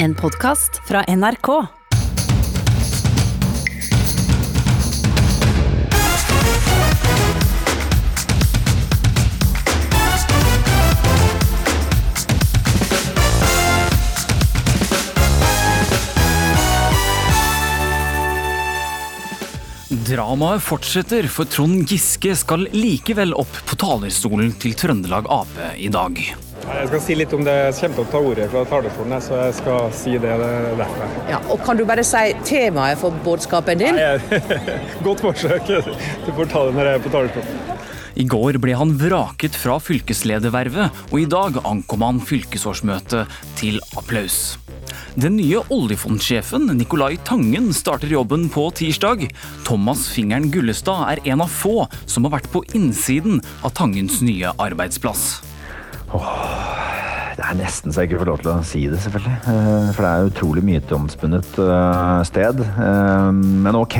[0.00, 1.48] En podkast fra NRK.
[20.08, 26.22] Dramaet fortsetter, for Trond Giske skal likevel opp på talerstolen til Trøndelag Ap i dag.
[26.68, 27.54] Jeg skal si litt om det.
[27.68, 31.08] Jeg kommer til å ta ordet fra talerstolen, så jeg skal si det derfra.
[31.30, 33.98] Ja, og Kan du bare si temaet for budskapen din?
[33.98, 34.40] Nei,
[35.06, 35.72] Godt forsøk.
[36.26, 37.64] Du får ta det når jeg er på talerstolen.
[38.18, 44.56] I går ble han vraket fra fylkesledervervet, og i dag ankom han fylkesårsmøtet til applaus.
[45.18, 49.28] Den nye oljefondsjefen Nicolai Tangen starter jobben på tirsdag.
[49.66, 54.50] Thomas Fingeren Gullestad er en av få som har vært på innsiden av Tangens nye
[54.58, 55.28] arbeidsplass.
[56.08, 59.36] Det er nesten så jeg ikke får lov til å si det, selvfølgelig.
[59.52, 62.64] Eh, For det er utrolig myteomspunnet eh, sted.
[62.64, 63.98] Eh, Men ok.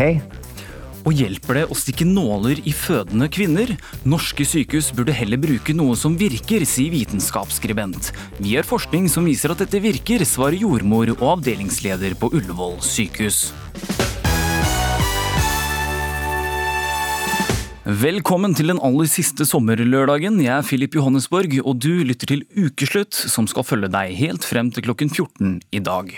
[1.06, 3.70] Og hjelper det å stikke nåler i fødende kvinner?
[4.04, 8.10] Norske sykehus burde heller bruke noe som virker, sier vitenskapsskribent.
[8.42, 13.46] Vi har forskning som viser at dette virker, svarer jordmor og avdelingsleder på Ullevål sykehus.
[17.88, 20.34] Velkommen til den aller siste sommerlørdagen.
[20.44, 24.68] Jeg er Filip Johannesborg, og du lytter til Ukeslutt, som skal følge deg helt frem
[24.76, 26.10] til klokken 14 i dag.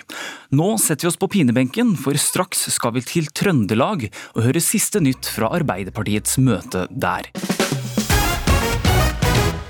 [0.50, 4.98] Nå setter vi oss på pinebenken, for straks skal vi til Trøndelag og høre siste
[4.98, 7.30] nytt fra Arbeiderpartiets møte der.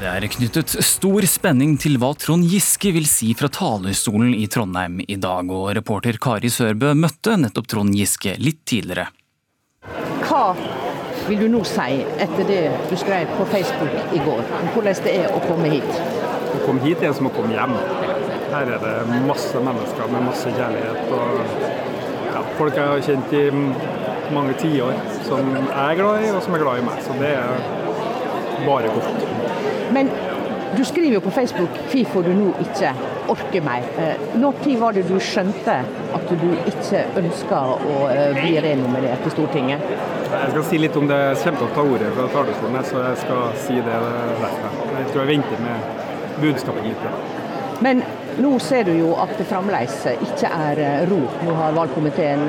[0.00, 5.02] Det er knyttet stor spenning til hva Trond Giske vil si fra talerstolen i Trondheim
[5.04, 9.10] i dag, og reporter Kari Sørbø møtte nettopp Trond Giske litt tidligere.
[10.24, 10.54] Hva
[11.30, 15.12] vil du nå si etter det du skrev på Facebook i går, om hvordan det
[15.20, 15.90] er å komme hit?
[16.50, 17.76] Å komme hit er som å komme hjem.
[18.50, 21.12] Her er det masse mennesker med masse kjærlighet.
[21.14, 21.38] og
[22.32, 23.44] ja, Folk jeg har kjent i
[24.34, 26.98] mange tiår, som jeg er glad i, og som er glad i meg.
[27.06, 27.62] Så det er
[28.66, 29.22] bare godt.
[29.94, 30.10] Men
[30.76, 32.92] du skriver jo på Facebook hvorfor du nå ikke
[33.30, 33.86] orker mer.
[33.98, 35.76] Eh, Når var det du skjønte
[36.14, 39.82] at du ikke ønska å eh, bli renominert til Stortinget?
[40.30, 41.18] Jeg skal si litt om det.
[41.18, 43.98] Jeg kommer til å ta ordet fra talerstolen, så jeg skal si det
[44.44, 44.72] derfra.
[45.00, 47.06] Jeg tror jeg venter med budskapet litt.
[47.80, 48.02] Men
[48.40, 51.22] nå ser du jo at det fremdeles ikke er eh, ro.
[51.46, 52.46] Nå har valgkomiteen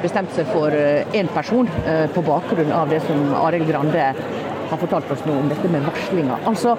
[0.00, 1.68] bestemt seg for én person
[2.14, 4.06] på bakgrunn av det som Arild Grande
[4.70, 6.38] har fortalt oss nå om dette med varslinga.
[6.50, 6.76] Altså,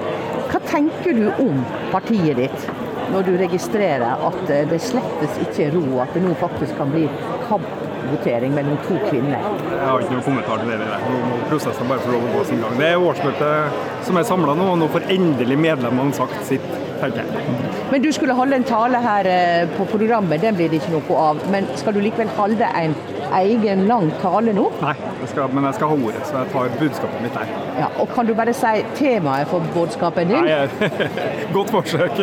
[0.52, 2.72] hva tenker du om partiet ditt
[3.12, 6.92] når du registrerer at eh, det slettes ikke er ro, at det nå faktisk kan
[6.94, 7.08] bli
[7.50, 9.44] kampvotering mellom to kvinner?
[9.68, 10.78] Jeg har ikke noen kommentar til det.
[10.84, 11.04] der.
[11.10, 12.78] Nå må prosessen bare få lov å gå sin gang.
[12.80, 17.26] Det er årsmøtet som er samla nå, og nå får endelig medlemmene sagt sitt, tenker
[17.26, 17.58] jeg.
[17.92, 21.26] Men du skulle holde en tale her eh, på programmet, den blir det ikke noe
[21.32, 21.44] av.
[21.52, 22.96] Men skal du likevel holde en
[23.40, 24.68] egen lang tale nå?
[24.82, 27.54] Nei, jeg skal, men jeg skal ha ordet, så jeg tar budskapet mitt der.
[27.80, 30.48] Ja, og kan du bare si temaet for budskapet din?
[30.48, 30.90] Nei,
[31.56, 32.18] Godt forsøk.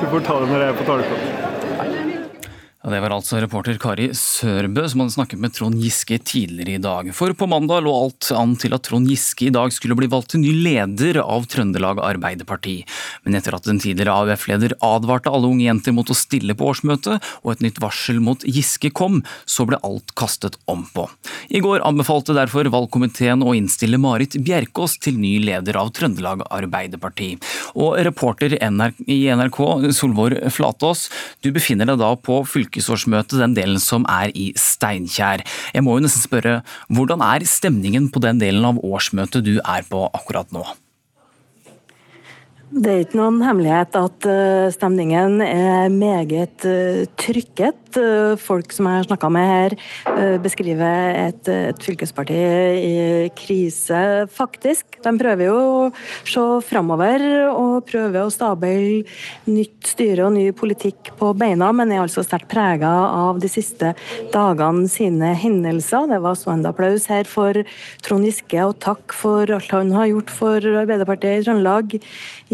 [0.00, 1.45] Du får ta det når jeg er på talerstolen.
[2.86, 6.82] Ja, det var altså reporter Kari Sørbø som hadde snakket med Trond Giske tidligere i
[6.84, 7.08] dag.
[7.18, 10.30] For på mandag lå alt an til at Trond Giske i dag skulle bli valgt
[10.36, 12.76] til ny leder av Trøndelag Arbeiderparti.
[13.26, 17.26] Men etter at en tidligere AUF-leder advarte alle unge jenter mot å stille på årsmøtet,
[17.42, 19.18] og et nytt varsel mot Giske kom,
[19.50, 21.08] så ble alt kastet om på.
[21.50, 27.32] I går anbefalte derfor valgkomiteen å innstille Marit Bjerkås til ny leder av Trøndelag Arbeiderparti.
[27.74, 29.60] Og reporter i NRK,
[29.90, 31.08] Solvor Flatås,
[31.42, 32.44] du befinner deg da på
[32.76, 35.44] fylkesårsmøtet, den delen som er i Steinkjer.
[35.74, 39.86] Jeg må jo nesten spørre, hvordan er stemningen på den delen av årsmøtet du er
[39.88, 40.64] på akkurat nå?
[42.66, 47.94] Det er ikke noen hemmelighet at eh, stemningen er meget eh, trykket.
[47.94, 49.74] Eh, Folk som jeg har snakka med her,
[50.42, 52.96] beskriver et, et fylkesparti i
[53.38, 54.00] krise,
[54.34, 54.98] faktisk.
[55.04, 55.84] De prøver jo å
[56.26, 59.04] se framover og prøver å stable
[59.46, 63.94] nytt styre og ny politikk på beina, men er altså sterkt prega av de siste
[64.34, 66.10] dagene sine hendelser.
[66.10, 67.62] Det var stående applaus her for
[68.04, 71.98] Trond Giske, og takk for alt han har gjort for Arbeiderpartiet i Trøndelag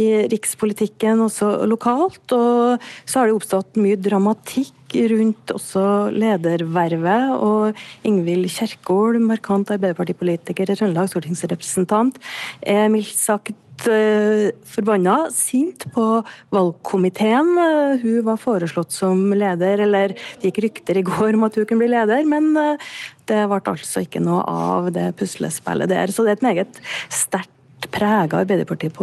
[0.03, 2.23] i rikspolitikken, også lokalt.
[2.35, 5.85] Og så har det oppstått mye dramatikk rundt også
[6.15, 7.33] ledervervet.
[7.39, 12.19] Og Ingvild Kjerkol, markant Arbeiderpartipolitiker i Trøndelag, stortingsrepresentant,
[12.61, 16.07] er mildt sagt eh, forbanna, sint på
[16.55, 17.55] valgkomiteen.
[18.03, 21.85] Hun var foreslått som leder, eller det gikk rykter i går om at hun kunne
[21.85, 22.93] bli leder, men eh,
[23.31, 26.13] det ble altså ikke noe av det puslespillet der.
[26.13, 27.57] Så det er et meget sterkt
[27.93, 28.99] prega Arbeiderpartiet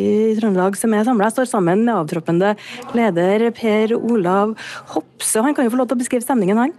[0.00, 0.06] i
[0.38, 1.30] Trøndelag som er samla.
[1.32, 2.54] Står sammen med avtroppende
[2.96, 4.56] leder Per Olav
[4.94, 5.42] Hopse.
[5.44, 6.74] Han kan jo få lov til å beskrive stemningen, han?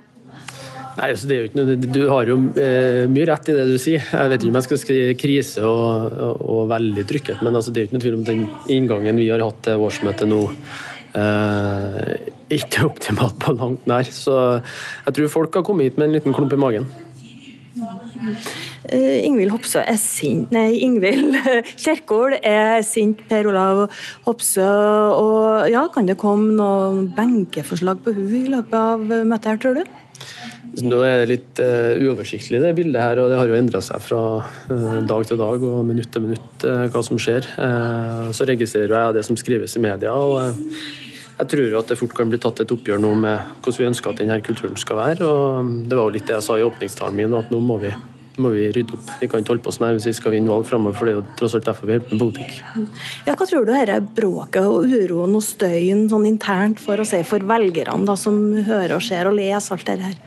[0.93, 3.65] Nei, altså det er jo ikke noe, Du har jo eh, mye rett i det
[3.71, 4.03] du sier.
[4.05, 7.73] Jeg vet ikke om jeg skal skrive krise og, og, og veldig trykket, men altså
[7.73, 8.43] det er jo ikke noe tvil om den
[8.75, 10.43] inngangen vi har hatt til årsmøtet nå.
[11.13, 12.13] Eh,
[12.53, 14.05] ikke optimalt på langt nær.
[14.09, 16.89] Så jeg tror folk har kommet hit med en liten klump i magen.
[18.13, 21.37] Uh, Ingvild Hopsø er sint Nei, Ingvild
[21.83, 23.23] Kjerkol er sint.
[23.29, 23.85] Per Olav
[24.27, 24.67] Hopsø.
[25.17, 29.79] Og ja, kan det komme noen benkeforslag på hun i løpet av møtet her, tror
[29.81, 29.85] du?
[30.81, 34.01] Nå er det litt uh, uoversiktlig det bildet her, og det har jo endra seg
[34.01, 37.45] fra uh, dag til dag og minutt til minutt uh, hva som skjer.
[38.33, 40.13] så registrerer jeg det som skrives i media.
[40.13, 40.55] og
[41.39, 44.13] jeg tror at det fort kan bli tatt et oppgjør nå med hvordan vi ønsker
[44.13, 45.27] at denne kulturen skal være.
[45.27, 47.93] og Det var jo litt det jeg sa i åpningstalen min, at nå må vi,
[48.43, 49.13] må vi rydde opp.
[49.21, 51.15] Vi kan ikke holde på sånn her hvis vi skal vinne valg framover, for det
[51.15, 52.59] er jo tross alt derfor vi holder på med politikk.
[53.25, 57.23] Ja, hva tror du dette bråket og uroen og støyen sånn internt for å si
[57.27, 58.39] for velgerne da, som
[58.69, 60.21] hører og ser og leser alt dette her?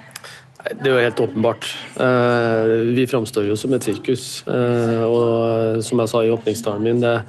[0.67, 1.67] Det er jo helt åpenbart.
[2.03, 4.43] Eh, vi framstår jo som et sirkus.
[4.51, 7.21] Eh, og som jeg sa i åpningstalen min, det,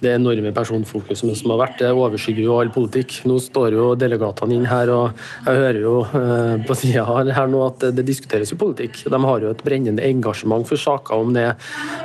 [0.00, 3.18] det enorme personfokuset som har vært, det overskygger jo all politikk.
[3.28, 7.04] Nå står jo delegatene inn her, og jeg hører jo eh, på sida
[7.36, 9.02] her nå at det, diskuteres jo politikk.
[9.12, 11.46] De har jo et brennende engasjement for saker, om det,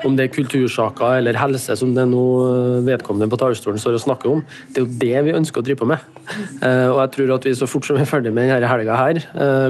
[0.08, 4.06] om det er kultursaker eller helse, som det nå eh, vedkommende på talerstolen står og
[4.06, 4.44] snakker om.
[4.70, 6.12] Det er jo det vi ønsker å drive på med.
[6.60, 9.00] Eh, og jeg tror at vi så fort som vi er ferdig med denne helga
[9.00, 9.22] her,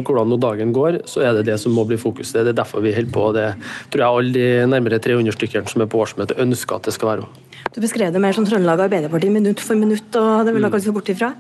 [0.05, 2.41] hvordan nå dagen går, så er det det som må bli fokuset.
[2.41, 3.29] Det er derfor vi holder på.
[3.35, 3.47] Det
[3.93, 7.13] tror jeg alle de nærmere 300 stykkene som er på årsmøtet ønsker at det skal
[7.13, 7.44] være.
[7.75, 10.85] Du beskrev det mer som Trøndelag Arbeiderparti minutt for minutt, og det vil dere ikke
[10.85, 11.31] se bort ifra?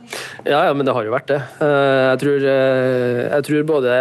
[0.43, 1.37] Ja, ja, men det har jo vært det.
[1.63, 3.93] Eh, jeg tror, eh, jeg tror, både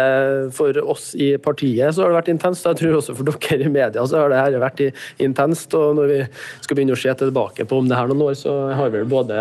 [0.57, 3.69] for oss i partiet så har det vært intenst, og jeg tror også for dere
[3.69, 4.83] i media så har det her vært
[5.23, 5.77] intenst.
[5.79, 6.19] Og når vi
[6.65, 9.39] skal begynne å se tilbake på om det her noen år, så har vel både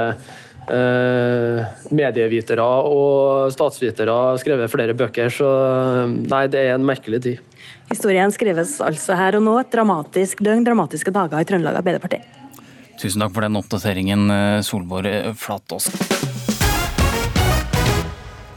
[0.71, 5.51] eh, medievitere og statsvitere skrevet flere bøker, så
[6.15, 7.43] nei, det er en merkelig tid.
[7.91, 9.59] Historien skrives altså her og nå.
[9.61, 12.23] Et dramatisk døgn, dramatiske dager i Trøndelag Arbeiderparti.
[13.05, 15.91] Tusen takk for den oppdateringen, eh, Solborg Flatås.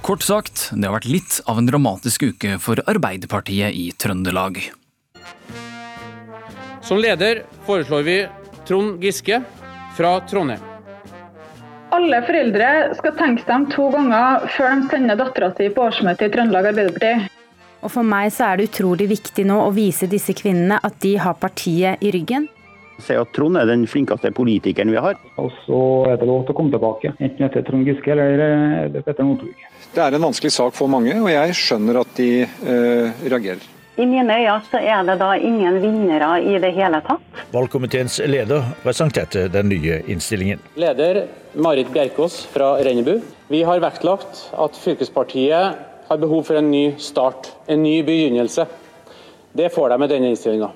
[0.02, 4.62] Kort sagt, det har vært litt av en dramatisk uke for Arbeiderpartiet i Trøndelag.
[6.80, 8.18] Som leder foreslår vi
[8.64, 9.44] Trond Giske
[9.98, 10.64] fra Trondheim.
[11.92, 16.24] Alle foreldre skal tenke seg om to ganger før de sender dattera si på årsmøte
[16.24, 17.28] i Trøndelag Arbeiderparti.
[17.84, 21.18] Og For meg så er det utrolig viktig nå å vise disse kvinnene at de
[21.20, 22.48] har partiet i ryggen
[23.04, 25.18] si at Trond er den flinkeste politikeren vi har.
[25.42, 25.80] Og så
[26.12, 29.66] er det lov til å komme tilbake, enten etter Trond Giske eller eh, Petter Northug.
[29.94, 33.74] Det er en vanskelig sak for mange, og jeg skjønner at de eh, reagerer.
[33.98, 37.24] I mine øyne så er det da ingen vinnere i det hele tatt.
[37.50, 40.62] Valgkomiteens leder presenterte den nye innstillingen.
[40.78, 41.24] Leder
[41.58, 43.16] Marit Bjerkås fra Rennebu.
[43.50, 48.68] Vi har vektlagt at fylkespartiet har behov for en ny start, en ny begynnelse.
[49.58, 50.70] Det får de med denne innstillinga.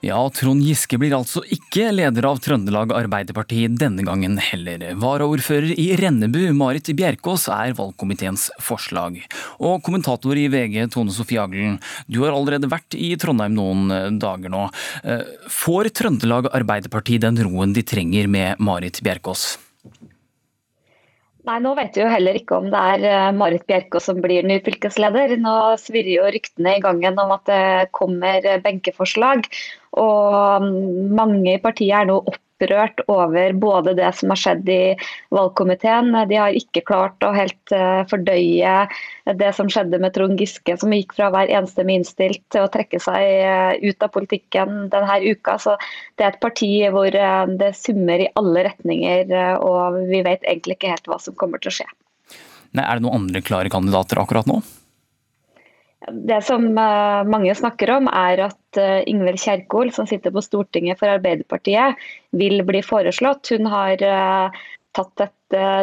[0.00, 4.80] Ja, Trond Giske blir altså ikke leder av Trøndelag Arbeiderparti denne gangen heller.
[4.96, 9.18] Varaordfører i Rennebu, Marit Bjerkås, er valgkomiteens forslag.
[9.60, 11.76] Og kommentator i VG, Tone Sofie Aglen,
[12.08, 14.62] du har allerede vært i Trondheim noen eh, dager nå.
[15.04, 19.50] Eh, får Trøndelag Arbeiderparti den roen de trenger med Marit Bjerkås?
[21.44, 24.48] Nei, Nå vet vi jo heller ikke om det er eh, Marit Bjerkås som blir
[24.48, 25.36] ny fylkesleder.
[25.44, 29.44] Nå svirrer jo ryktene i gangen om at det kommer benkeforslag.
[29.98, 34.82] Og mm, mange i partiet er nå opprørt over både det som har skjedd i
[35.34, 36.12] valgkomiteen.
[36.30, 38.74] De har ikke klart å helt eh, fordøye
[39.40, 42.72] det som skjedde med Trond Giske, som gikk fra å være enstemmig innstilt til å
[42.72, 45.56] trekke seg eh, ut av politikken denne uka.
[45.58, 45.78] Så
[46.20, 50.78] det er et parti hvor eh, det summer i alle retninger, og vi vet egentlig
[50.78, 51.88] ikke helt hva som kommer til å skje.
[52.70, 54.60] Nei, er det noen andre klare kandidater akkurat nå?
[56.08, 61.00] Det som eh, mange snakker om, er at eh, Ingvild Kjerkol, som sitter på Stortinget
[61.00, 62.00] for Arbeiderpartiet,
[62.32, 63.50] vil bli foreslått.
[63.52, 64.62] Hun har eh,
[64.96, 65.36] tatt et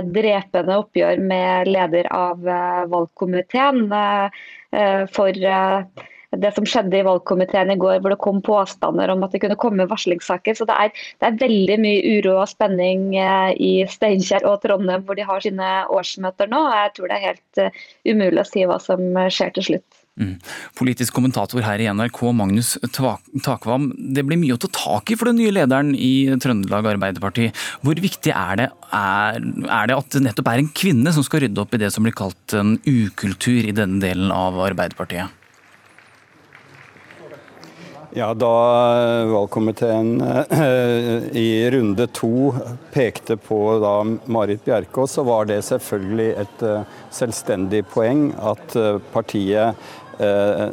[0.10, 2.40] drepende oppgjør med leder av
[2.92, 3.90] valgkomiteen
[5.12, 9.42] for det som skjedde i valgkomiteen i går, hvor det kom påstander om at det
[9.44, 10.56] kunne komme varslingssaker.
[10.56, 15.20] Så det er, det er veldig mye uro og spenning i Steinkjer og Trondheim, hvor
[15.20, 16.64] de har sine årsmøter nå.
[16.80, 17.64] Jeg tror det er helt
[18.08, 20.04] umulig å si hva som skjer til slutt.
[20.18, 20.34] Mm.
[20.78, 23.92] Politisk kommentator her i NRK, Magnus Takvam.
[24.16, 27.52] Det blir mye å ta tak i for den nye lederen i Trøndelag Arbeiderparti.
[27.86, 31.46] Hvor viktig er det, er, er det at det nettopp er en kvinne som skal
[31.46, 35.36] rydde opp i det som blir kalt en ukultur i denne delen av Arbeiderpartiet?
[38.18, 38.50] Ja, Da
[39.30, 40.16] valgkomiteen
[41.38, 42.50] i runde to
[42.96, 43.60] pekte på
[44.26, 46.64] Marit Bjerkås, så var det selvfølgelig et
[47.14, 48.74] selvstendig poeng at
[49.14, 50.07] partiet Eh,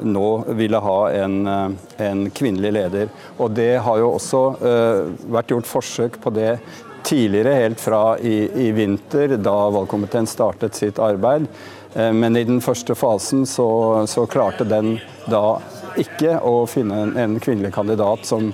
[0.02, 1.70] nå ville ha en, eh,
[2.06, 3.08] en, kvinnelig leder.
[3.36, 5.00] Og det har jo også eh,
[5.36, 6.58] vært gjort forsøk på det
[7.04, 11.50] tidligere, helt fra i, i vinter, da valgkomiteen startet sitt arbeid.
[11.94, 13.66] Men i den første fasen så,
[14.10, 14.96] så, klarte den
[15.30, 15.60] da
[16.00, 18.48] ikke å finne en, en kvinnelig kandidat som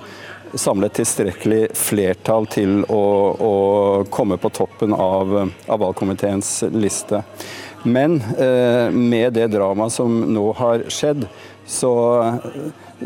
[0.53, 3.01] samlet tilstrekkelig flertall til å,
[3.33, 3.55] å
[4.11, 5.33] komme på toppen av,
[5.67, 7.23] av valgkomiteens liste.
[7.83, 11.25] Men eh, med det dramaet som nå har skjedd,
[11.65, 11.93] så,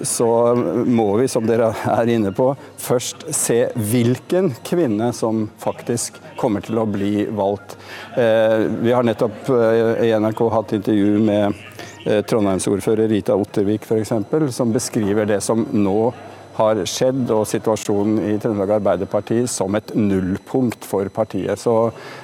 [0.04, 0.56] så,
[0.86, 2.50] må vi, som dere er inne på,
[2.82, 7.78] først se hvilken kvinne som faktisk kommer til å bli valgt.
[8.18, 11.64] Eh, vi har nettopp eh, i NRK hatt intervju med
[12.06, 14.12] Trondheimsordfører Rita Ottervik f.eks.,
[14.54, 16.12] som beskriver det som nå
[16.56, 21.60] har skjedd, og situasjonen i Trøndelag Arbeiderparti som et nullpunkt for partiet.
[21.60, 21.76] Så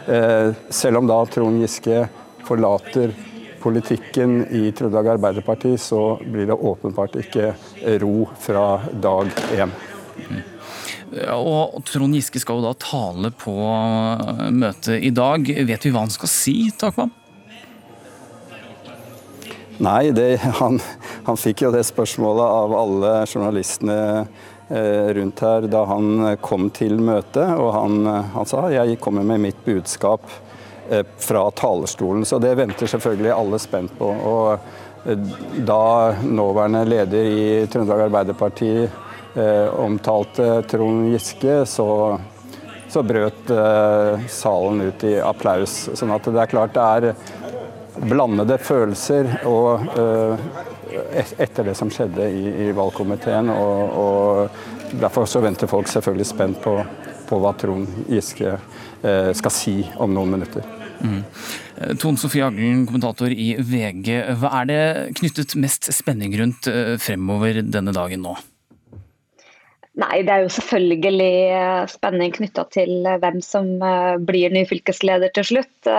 [0.08, 2.05] eh, selv om da Trond Giske
[2.51, 3.13] forlater
[3.62, 7.53] politikken i Trøndelag Arbeiderparti, så blir det åpenbart ikke
[8.01, 9.72] ro fra dag én.
[11.31, 13.55] Og Trond Giske skal jo da tale på
[14.51, 15.48] møtet i dag.
[15.70, 17.13] Vet vi hva han skal si, Takvam?
[19.81, 20.29] Nei, det,
[20.60, 20.77] han,
[21.25, 27.00] han, fikk jo det spørsmålet av alle journalistene eh, rundt her da han kom til
[27.00, 27.55] møtet.
[27.55, 28.00] Og han,
[28.36, 30.50] han sa jeg kommer med mitt budskap Eh,
[31.17, 32.25] fra talerstolen.
[32.25, 34.10] Så det venter selvfølgelig alle spent på.
[34.12, 35.29] Og eh,
[35.67, 42.19] da nåværende leder i Trøndelag Arbeiderparti eh, omtalte Trond Giske, så,
[42.89, 45.86] så brøt eh, salen ut i applaus.
[45.93, 47.13] Sånn at det er klart det er
[48.01, 50.45] blandede følelser og, eh,
[51.38, 53.51] etter det som skjedde i, i valgkomiteen.
[53.53, 56.77] Og, og derfor så venter folk selvfølgelig spent på,
[57.29, 60.80] på hva Trond Giske eh, skal si om noen minutter.
[61.01, 61.22] Mm.
[62.00, 64.13] Tone Sofie Aglen, kommentator i VG.
[64.41, 64.81] Hva er det
[65.20, 68.36] knyttet mest spenning rundt eh, fremover denne dagen nå?
[70.01, 73.72] Nei, Det er jo selvfølgelig eh, spenning knytta til eh, hvem som
[74.27, 75.91] blir ny fylkesleder til slutt.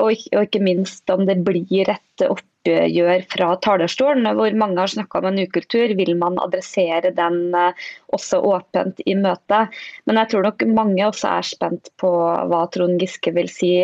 [0.00, 5.20] Og ikke minst om det blir et opp gjør fra talerstolen, hvor mange har snakka
[5.20, 5.92] om en ukultur.
[5.98, 9.74] Vil man adressere den eh, også åpent i møtet?
[10.06, 12.10] Men jeg tror nok mange også er spent på
[12.50, 13.74] hva Trond Giske vil si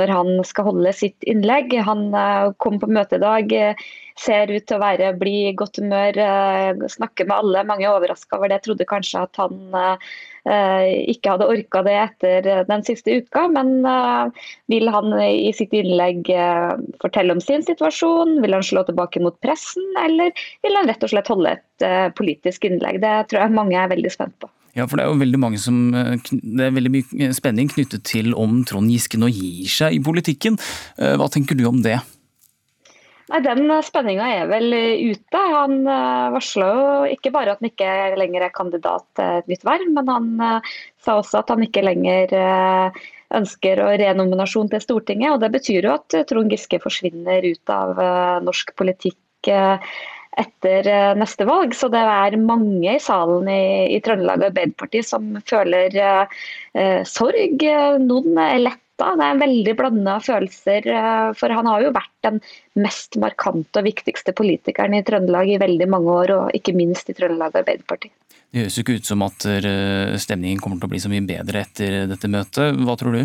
[0.00, 1.74] når han skal holde sitt innlegg.
[1.86, 3.86] Han eh, kom på møte i dag, eh,
[4.20, 6.20] ser ut til å være i godt humør,
[6.92, 7.64] snakker med alle.
[7.66, 8.62] Mange er overraska over det.
[8.64, 9.74] Trodde kanskje at han
[10.44, 15.48] Eh, ikke hadde orka det etter eh, den siste uka, men eh, vil han i
[15.56, 16.28] sitt innlegg
[17.00, 18.36] fortelle om sin situasjon?
[18.44, 21.86] Vil han slå tilbake mot pressen, eller vil han rett og slett holde et
[22.18, 23.00] politisk innlegg?
[23.00, 24.50] Det tror jeg mange er veldig spent på.
[24.74, 28.34] Ja, for Det er jo veldig mange som, det er veldig mye spenning knyttet til
[28.36, 30.58] om Trond Giske nå gir seg i politikken.
[30.98, 32.00] Hva tenker du om det?
[33.32, 35.40] Nei, Den spenninga er vel ute.
[35.54, 37.90] Han uh, varsla jo ikke bare at han ikke
[38.20, 41.86] lenger er kandidat til et nytt verv, men han uh, sa også at han ikke
[41.86, 43.04] lenger uh,
[43.34, 45.32] ønsker å renominasjon til Stortinget.
[45.32, 47.96] og Det betyr jo at Trond Giske forsvinner ut av
[48.44, 50.86] norsk politikk etter
[51.18, 51.74] neste valg.
[51.74, 55.98] Så det er mange i salen i, i Trøndelag Arbeiderparti som føler
[57.10, 57.66] sorg.
[58.04, 60.86] Noen er lett det er veldig blanda følelser.
[60.86, 62.40] Eh, for han har jo vært den
[62.78, 67.16] mest markante og viktigste politikeren i Trøndelag i veldig mange år, og ikke minst i
[67.16, 68.12] Trøndelag Arbeiderparti.
[68.54, 71.26] Det høres jo ikke ut som at eh, stemningen kommer til å bli så mye
[71.26, 72.78] bedre etter dette møtet.
[72.86, 73.24] Hva tror du?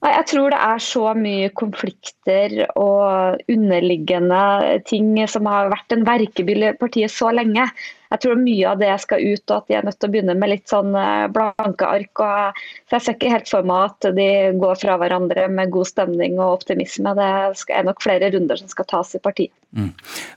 [0.00, 6.70] Jeg tror det er så mye konflikter og underliggende ting som har vært en verkebyll
[6.70, 7.66] i partiet så lenge
[8.10, 10.34] jeg tror mye av det skal ut, og at de er nødt til å begynne
[10.38, 12.22] med litt sånn eh, blanke ark.
[12.24, 15.90] Og, så Jeg ser ikke helt for meg at de går fra hverandre med god
[15.92, 17.14] stemning og optimisme.
[17.14, 17.28] Det
[17.76, 19.54] er nok flere runder som skal tas i partiet.
[19.70, 19.92] Mm.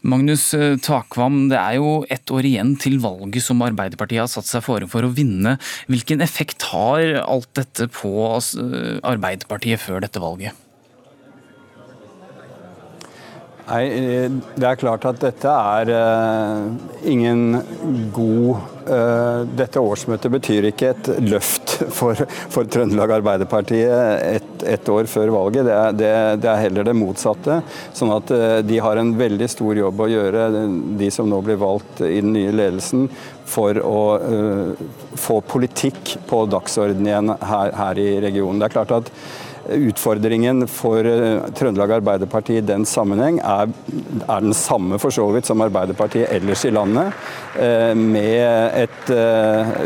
[0.06, 4.50] Magnus eh, Takvam, det er jo ett år igjen til valget som Arbeiderpartiet har satt
[4.50, 5.56] seg fore for å vinne.
[5.90, 10.54] Hvilken effekt har alt dette på eh, Arbeiderpartiet før dette valget?
[13.64, 16.66] Nei, eh, Det er klart at dette er uh,
[17.08, 17.62] ingen
[18.12, 18.58] god
[18.90, 22.20] uh, Dette årsmøtet betyr ikke et løft for,
[22.52, 25.70] for Trøndelag Arbeiderparti et, et, år før valget.
[25.70, 26.12] Det er, det,
[26.44, 27.62] det er, heller det motsatte.
[27.96, 28.34] Sånn at
[28.68, 30.50] de har en veldig stor jobb å gjøre,
[31.00, 33.08] de som nå blir valgt i den nye ledelsen,
[33.48, 34.04] for å
[35.20, 38.62] få politikk på dagsordenen igjen her, her i regionen.
[38.62, 39.12] Det er klart at
[39.70, 43.72] utfordringen for eh, Trøndelag Arbeiderparti i den sammenheng er,
[44.28, 47.16] er den samme for så vidt som Arbeiderpartiet ellers i landet,
[47.60, 49.14] eh, med et,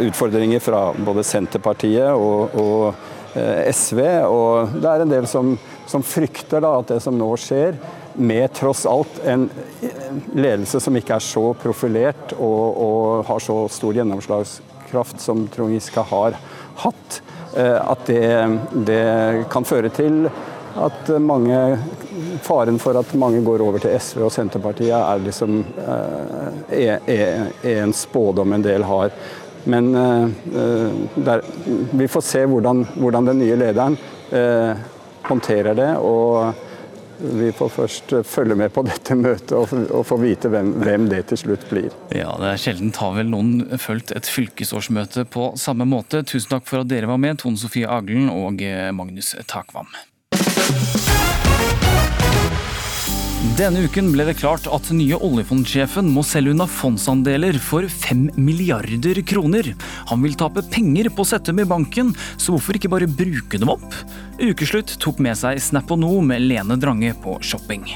[0.07, 3.37] utfordringer fra både Senterpartiet og, og
[3.73, 3.99] SV.
[4.29, 5.53] Og det er en del som,
[5.89, 7.77] som frykter da, at det som nå skjer,
[8.17, 9.45] med tross alt en
[10.33, 16.01] ledelse som ikke er så profilert og, og har så stor gjennomslagskraft som Trond Giske
[16.09, 16.39] har
[16.81, 20.27] hatt, Eh, at det, det, kan føre til
[20.77, 21.77] at mange
[22.45, 27.47] Faren for at mange går over til SV og Senterpartiet er liksom eh, er, er,
[27.63, 29.09] er en spådom en del har.
[29.65, 31.41] Men eh, der,
[31.97, 33.97] vi får se hvordan, hvordan den nye lederen
[35.27, 35.91] håndterer det.
[35.97, 36.66] og
[37.19, 41.41] vi får først følge med på dette møtet og, få vite hvem, hvem, det til
[41.43, 41.89] slutt blir.
[42.15, 46.23] Ja, det er Sjelden har vel noen fulgt et fylkesårsmøte på samme måte.
[46.27, 48.61] Tusen takk for at dere var med, Tone Sofie Aglen og
[48.97, 49.89] Magnus Takvam.
[53.55, 59.21] Denne uken ble det klart at nye oljefondsjefen må selge unna fondsandeler for 5 milliarder
[59.23, 59.69] kroner.
[60.09, 63.61] Han vil tape penger på å sette dem i banken, så hvorfor ikke bare bruke
[63.61, 63.85] dem opp?
[64.41, 67.87] Ukeslutt tok med seg Snap og No med Lene Drange på shopping.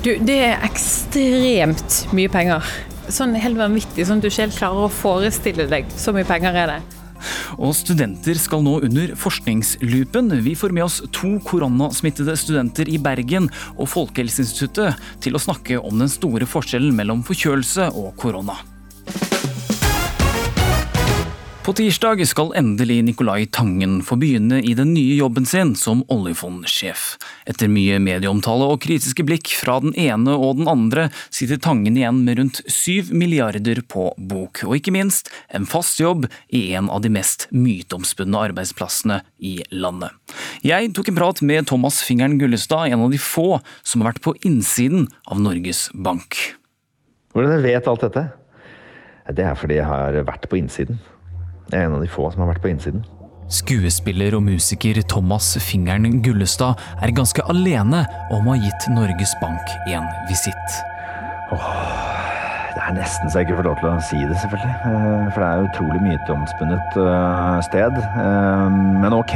[0.00, 2.72] Du, det er ekstremt mye penger.
[3.12, 5.92] Sånn helt vanvittig, sånn at du ikke helt klarer å forestille deg.
[5.92, 6.99] Så mye penger er det.
[7.58, 10.32] Og studenter skal nå under forskningslupen.
[10.44, 16.02] Vi får med oss to koronasmittede studenter i Bergen og Folkehelseinstituttet til å snakke om
[16.02, 18.58] den store forskjellen mellom forkjølelse og korona.
[21.60, 27.18] På tirsdag skal endelig Nicolai Tangen få begynne i den nye jobben sin som oljefondsjef.
[27.44, 32.22] Etter mye medieomtale og kritiske blikk fra den ene og den andre, sitter Tangen igjen
[32.24, 37.04] med rundt syv milliarder på bok, og ikke minst en fast jobb i en av
[37.04, 40.16] de mest myteomspunne arbeidsplassene i landet.
[40.64, 44.24] Jeg tok en prat med Thomas Fingeren Gullestad, en av de få som har vært
[44.24, 46.40] på innsiden av Norges Bank.
[47.36, 48.28] Hvordan vet alt dette?
[49.28, 50.96] Det er fordi jeg har vært på innsiden.
[51.70, 53.04] Jeg er en av de få som har vært på innsiden.
[53.50, 59.72] Skuespiller og musiker Thomas Fingeren Gullestad er ganske alene om å ha gitt Norges Bank
[59.90, 60.76] en visitt.
[61.50, 62.20] Åh,
[62.76, 64.76] det er nesten så jeg ikke får lov til å si det, selvfølgelig.
[64.86, 67.98] Eh, for det er utrolig myteomspunnet eh, sted.
[68.06, 69.34] Eh, men ok.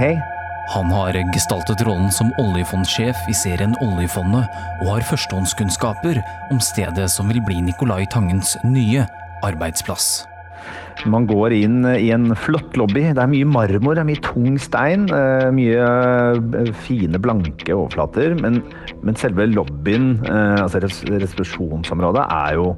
[0.74, 4.46] Han har gestaltet rollen som oljefondsjef i serien Oljefondet,
[4.80, 6.22] og har førstehåndskunnskaper
[6.54, 9.04] om stedet som vil bli Nicolai Tangens nye
[9.44, 10.22] arbeidsplass.
[11.10, 13.02] Man går inn i en flott lobby.
[13.12, 15.08] Det er mye marmor, det er mye tung stein.
[15.12, 18.36] Eh, mye eh, fine, blanke overflater.
[18.40, 18.60] Men,
[19.04, 22.70] men selve lobbyen, eh, altså resepsjonsområdet, er jo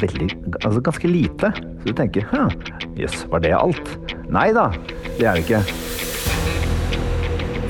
[0.00, 0.28] veldig,
[0.64, 1.52] altså ganske lite.
[1.54, 2.26] Så du tenker
[2.98, 3.94] jøss, var det alt?
[4.32, 4.70] Nei da,
[5.18, 5.62] det er det ikke.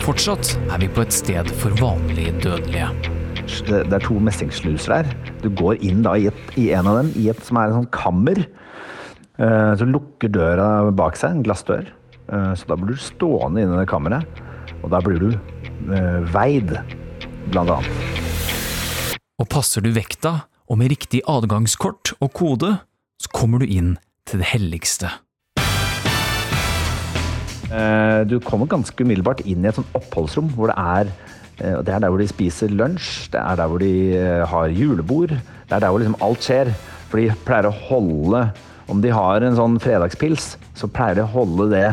[0.00, 2.88] Fortsatt er vi på et sted for vanlige dødelige.
[3.66, 5.12] Det er to messingsluser der.
[5.42, 7.82] Du går inn da i, et, i en av dem, i et som er en
[7.82, 8.40] sånn kammer.
[9.40, 11.86] Eh, så lukker døra bak seg, en glassdør.
[12.28, 14.42] Eh, så da blir du stående inne i det kammeret,
[14.82, 16.74] og da blir du eh, veid,
[17.48, 19.16] blant annet.
[19.40, 22.74] Og passer du vekta, og med riktig adgangskort og kode,
[23.20, 23.96] så kommer du inn
[24.28, 25.10] til det helligste.
[28.26, 31.12] Du kommer ganske umiddelbart inn i et sånt oppholdsrom hvor det er
[31.60, 33.92] Det er der hvor de spiser lunsj, det er der hvor de
[34.50, 35.30] har julebord.
[35.30, 36.72] Det er der hvor liksom alt skjer.
[37.06, 38.42] For de pleier å holde
[38.90, 41.86] om de har en sånn fredagspils, så pleier de å holde det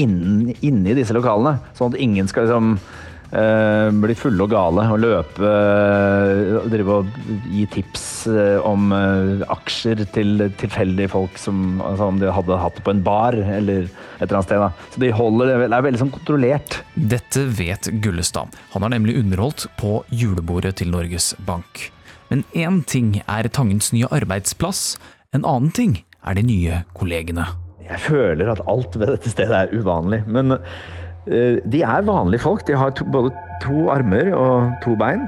[0.00, 1.58] inni inn disse lokalene.
[1.74, 7.18] Sånn at ingen skal liksom uh, bli fulle og gale og løpe uh, drive og
[7.50, 12.94] gi tips uh, om aksjer til tilfeldige folk som altså om de hadde hatt på
[12.94, 14.62] en bar eller et eller annet sted.
[14.66, 14.90] Da.
[14.94, 16.78] Så de holder det, det er veldig sånn kontrollert.
[16.94, 18.54] Dette vet Gullestad.
[18.74, 21.88] Han har nemlig underholdt på julebordet til Norges Bank.
[22.30, 24.96] Men én ting er Tangens nye arbeidsplass.
[25.34, 27.44] En annen ting er de nye kollegene.
[27.84, 30.22] Jeg føler at alt ved dette stedet er uvanlig.
[30.30, 32.62] Men uh, de er vanlige folk.
[32.68, 33.32] De har to, både
[33.64, 35.26] to armer og to bein.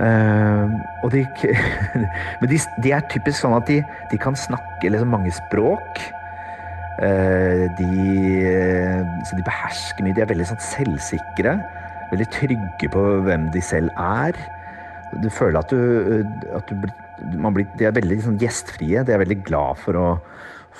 [0.00, 0.72] Uh,
[1.04, 1.26] og de,
[2.40, 6.00] men de, de, er typisk sånn at de, de kan snakke liksom mange språk.
[7.00, 7.90] Uh, de,
[9.28, 10.16] så de behersker mye.
[10.16, 11.58] De er veldig sånn selvsikre.
[12.10, 14.34] Veldig trygge på hvem de selv er.
[15.20, 16.24] Du føler at du,
[16.56, 16.96] at du blir
[17.54, 19.04] blir, de er veldig liksom, gjestfrie.
[19.06, 20.08] De er veldig glad for å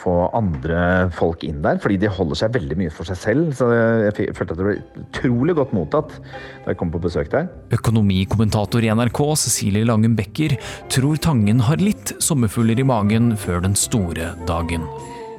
[0.01, 3.53] få andre folk inn der, fordi de holder seg veldig mye for seg selv.
[3.59, 7.51] Så jeg følte at det ble utrolig godt mottatt da jeg kom på besøk der.
[7.77, 10.57] Økonomikommentator i NRK Cecilie Langen Becker
[10.93, 14.87] tror Tangen har litt sommerfugler i magen før den store dagen.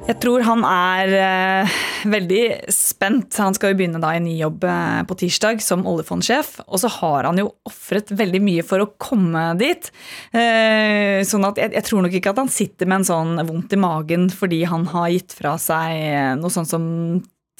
[0.02, 1.74] Jeg tror han er eh,
[2.10, 2.42] veldig
[2.74, 3.36] spent.
[3.38, 6.56] Han skal jo begynne da i ny jobb eh, på tirsdag som oljefondsjef.
[6.66, 9.92] Og så har han jo ofret veldig mye for å komme dit.
[10.34, 13.76] Eh, sånn at jeg, jeg, tror nok ikke at han sitter med en sånn vondt
[13.76, 16.88] i magen fordi han har gitt fra seg eh, noe sånt som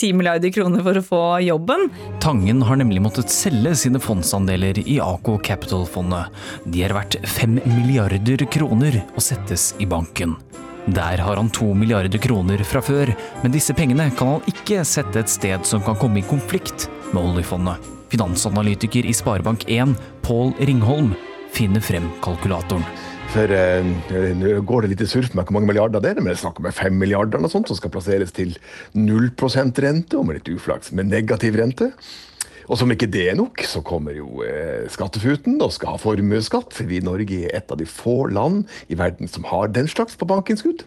[0.02, 1.86] 10 milliarder kroner for å få jobben.
[2.24, 6.34] Tangen har nemlig måttet selge sine fondsandeler i Aco Capital-fondet.
[6.66, 10.34] De er verdt 5 milliarder kroner og settes i banken.
[10.86, 13.12] Der har han to milliarder kroner fra før,
[13.44, 17.22] men disse pengene kan han ikke sette et sted som kan komme i konflikt med
[17.22, 17.78] oljefondet.
[18.10, 19.94] Finansanalytiker i Sparebank1,
[20.26, 21.12] Pål Ringholm,
[21.54, 22.82] finner frem kalkulatoren.
[23.32, 26.32] For nå Nå går det litt i surf med hvor mange milliarder det er, men
[26.32, 28.58] det er snakk om fem milliarder og sånt, som skal plasseres til
[28.98, 29.30] 0
[29.86, 31.92] rente, og med litt uflaks med negativ rente.
[32.68, 36.74] Og som ikke det er nok, så kommer jo eh, Skattefuten og skal ha formuesskatt.
[36.76, 39.90] For vi i Norge er et av de få land i verden som har den
[39.90, 40.84] slags på bankinnskudd.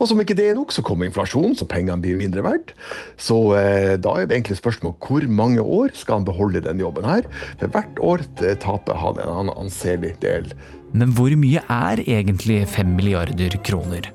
[0.00, 2.74] Og som ikke det er nok, så kommer inflasjon, så pengene blir mindre verdt.
[3.20, 7.08] Så eh, da er det egentlig spørsmål hvor mange år skal han beholde den jobben
[7.08, 7.28] her.
[7.60, 10.52] For hvert år eh, taper han en anselig del.
[10.96, 14.12] Men hvor mye er egentlig fem milliarder kroner?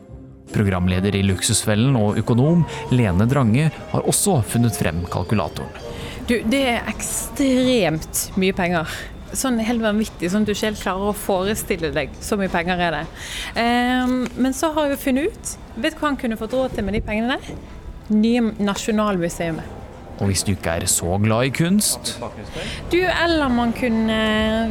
[0.51, 5.90] Programleder i Luksusfellen og økonom Lene Drange har også funnet frem kalkulatoren.
[6.31, 8.91] Du, det er ekstremt mye penger.
[9.35, 12.13] Sånn helt vanvittig, sånn at du ikke helt klarer å forestille deg.
[12.23, 13.01] Så mye penger er det.
[13.57, 16.87] Um, men så har jeg funnet ut Vet du hva han kunne fått råd til
[16.87, 17.59] med de pengene der?
[18.15, 19.59] Nye Nasjonalmuseet.
[20.21, 22.13] Og hvis du ikke er så glad i kunst
[22.93, 24.17] Du, eller man kunne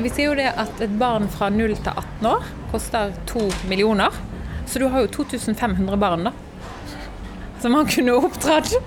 [0.00, 4.16] Vi sier jo det at et barn fra 0 til 18 år koster 2 millioner.
[4.64, 6.32] Så du har jo 2500 barn, da.
[7.60, 8.78] Som man kunne oppdratt.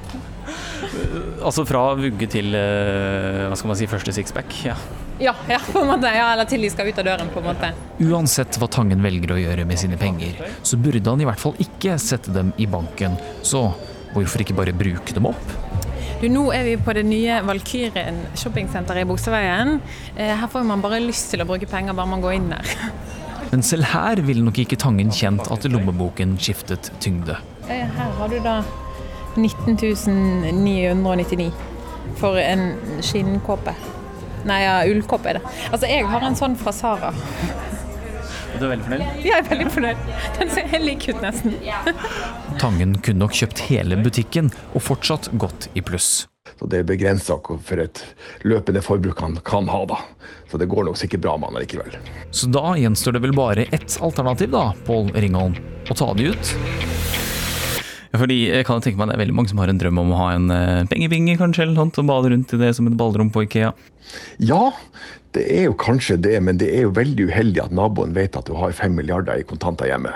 [1.43, 4.53] Altså fra vugge til eh, hva skal man si, første sixpack?
[4.67, 4.77] Ja.
[5.21, 6.09] Ja, ja, på en måte.
[6.09, 7.69] Ja, eller til de skal ut av døren, på en måte.
[8.01, 11.55] Uansett hva Tangen velger å gjøre med sine penger, så burde han i hvert fall
[11.61, 13.15] ikke sette dem i banken.
[13.45, 13.67] Så
[14.15, 15.53] hvorfor ikke bare bruke dem opp?
[16.23, 19.77] Du, nå er vi på det nye Valkyrien shoppingsenteret i Bogstadveien.
[20.15, 22.75] Eh, her får man bare lyst til å bruke penger, bare man går inn der.
[23.51, 27.35] Men selv her ville nok ikke Tangen kjent at lommeboken skiftet tyngde.
[27.67, 28.61] Eh, her har du da
[29.35, 29.77] 19
[30.63, 31.51] 999
[32.19, 33.73] for en skinnkåpe.
[34.47, 35.53] Nei, ja, ullkåpe er det.
[35.71, 37.13] Altså, jeg har en sånn fra Sara.
[38.59, 39.01] Du er veldig fornøyd?
[39.01, 40.03] Ja, jeg er veldig fornøyd.
[40.37, 41.55] Den ser helt lik ut, nesten.
[42.61, 46.27] Tangen kunne nok kjøpt hele butikken og fortsatt gått i pluss.
[46.59, 48.03] Så Det er begrensa for et
[48.45, 49.97] løpende forbruk han kan ha, da.
[50.51, 51.97] Så det går nok sikkert bra med han likevel.
[52.31, 55.57] Så da gjenstår det vel bare ett alternativ, da, Pål Ringholm.
[55.89, 56.53] Å ta de ut?
[58.13, 60.19] Fordi jeg kan tenke meg Det er veldig mange som har en drøm om å
[60.19, 63.33] ha en uh, pengevinge, kanskje, eller sånt, og bade rundt i det som et ballrom
[63.33, 63.73] på Ikea.
[64.43, 64.63] Ja,
[65.33, 68.49] det er jo kanskje det, men det er jo veldig uheldig at naboen vet at
[68.49, 70.13] du har fem milliarder i kontanter hjemme.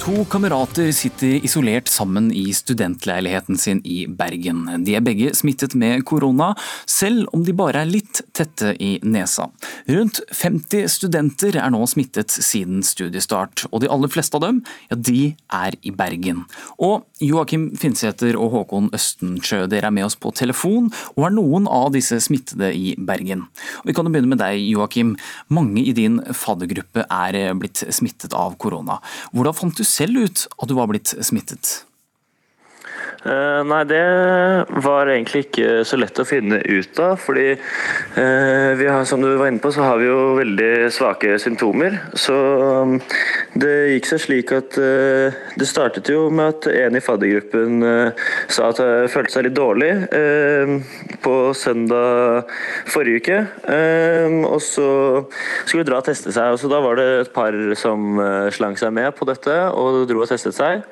[0.00, 4.62] To kamerater sitter isolert sammen i studentleiligheten sin i Bergen.
[4.86, 6.54] De er begge smittet med korona,
[6.88, 9.50] selv om de bare er litt tette i nesa.
[9.92, 14.96] Rundt 50 studenter er nå smittet siden studiestart, og de aller fleste av dem ja,
[14.96, 16.46] de er i Bergen.
[16.80, 21.68] Og Joakim Finnsæter og Håkon Østensjø, dere er med oss på telefon, og er noen
[21.68, 23.44] av disse smittede i Bergen.
[23.82, 25.12] Og vi kan jo begynne med deg, Joakim.
[25.52, 28.96] Mange i din faddergruppe er blitt smittet av korona.
[29.36, 31.80] Hvordan fant du selv ut at du var blitt smittet?
[33.20, 34.00] Uh, nei, det
[34.80, 37.18] var egentlig ikke så lett å finne ut av.
[37.20, 41.36] Fordi uh, vi har, som du var inne på, så har vi jo veldig svake
[41.42, 41.98] symptomer.
[42.16, 42.36] Så
[42.86, 42.94] um,
[43.60, 47.84] det gikk seg slik at uh, det startet jo med at en i faddergruppen
[48.50, 49.88] sa at jeg følte seg litt dårlig
[51.24, 52.48] på søndag
[52.90, 53.38] forrige uke.
[54.48, 54.88] og så
[55.68, 58.20] skulle dra og teste seg, og så da var det et par som
[58.54, 60.84] slang seg med på dette og dro og testet seg.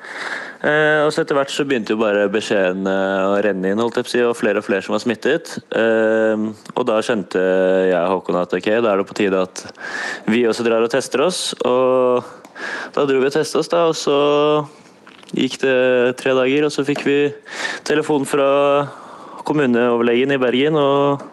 [0.59, 2.95] Eh, og så Etter hvert så begynte jo bare beskjedene
[3.29, 5.53] å renne inn, holdt jeg på å si, og flere og flere som var smittet.
[5.71, 6.43] Eh,
[6.75, 9.63] og Da skjønte jeg og Håkon at ok, da er det på tide at
[10.27, 11.53] vi også drar og tester oss.
[11.63, 12.25] Og
[12.95, 14.17] Da dro vi og testet oss, da, og så
[15.31, 17.19] gikk det tre dager, og så fikk vi
[17.87, 18.49] telefon fra
[19.47, 21.23] kommuneoverlegen i Bergen og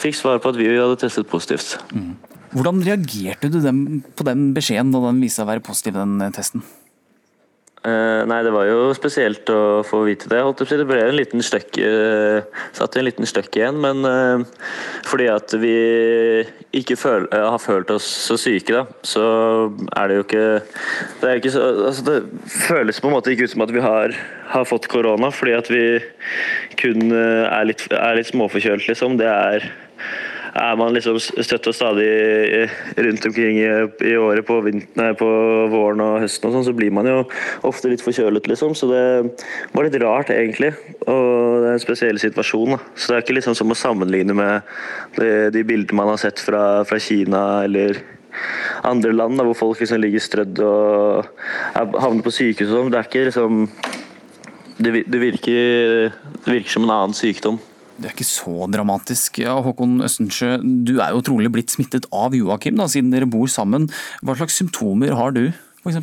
[0.00, 1.76] fikk svar på at vi hadde testet positivt.
[1.94, 2.16] Mm.
[2.50, 3.60] Hvordan reagerte du
[4.18, 6.64] på den beskjeden da den viste seg å være positiv, den testen?
[7.80, 10.42] Uh, nei, det var jo spesielt å få vite det.
[10.44, 12.42] Holdt det ble en liten støkk uh,
[12.76, 14.44] Satt en liten støkk igjen, men uh,
[15.08, 15.72] fordi at vi
[16.76, 19.24] ikke føl, har følt oss så syke, da, så
[19.96, 20.44] er det jo ikke
[21.22, 22.18] Det, ikke så, altså det
[22.68, 24.12] føles på en måte ikke ut som at vi har,
[24.52, 25.84] har fått korona, fordi at vi
[26.76, 29.16] kun er litt, er litt småforkjølt, liksom.
[29.20, 29.66] Det er
[30.60, 35.28] er man liksom støtt og stadig eh, rundt omkring i, året på, vinteren, på
[35.72, 37.22] våren og høsten, og sånn, så blir man jo
[37.68, 38.48] ofte litt forkjølet.
[38.50, 39.04] liksom, Så det
[39.72, 40.72] var litt rart, egentlig.
[41.06, 42.76] Og det er en spesiell situasjon.
[42.76, 42.80] da.
[42.94, 44.72] Så det er ikke liksom som å sammenligne med
[45.18, 48.02] de, de bildene man har sett fra, fra Kina eller
[48.86, 51.32] andre land da, hvor folk liksom ligger strødd og
[51.74, 52.92] havner på sykehus og sånn.
[52.92, 53.64] Det er ikke liksom
[54.80, 57.60] det, virker, det virker som en annen sykdom.
[58.00, 59.42] Det er ikke så dramatisk.
[59.42, 63.50] Ja, Håkon Østensjø, du er jo trolig blitt smittet av Joakim, da, siden dere bor
[63.52, 63.90] sammen.
[64.24, 65.50] Hva slags symptomer har du,
[65.84, 66.00] f.eks.?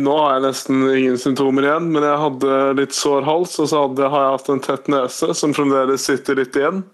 [0.00, 3.82] Nå har jeg nesten ingen symptomer igjen, men jeg hadde litt sår hals, og så
[3.86, 6.84] hadde, har jeg hatt en tett nese som fremdeles sitter litt igjen.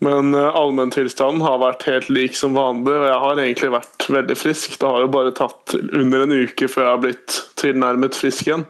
[0.00, 4.36] Men uh, allmenntilstanden har vært helt lik som vanlig, og jeg har egentlig vært veldig
[4.38, 4.78] frisk.
[4.80, 8.64] Det har jo bare tatt under en uke før jeg har blitt tilnærmet frisk igjen.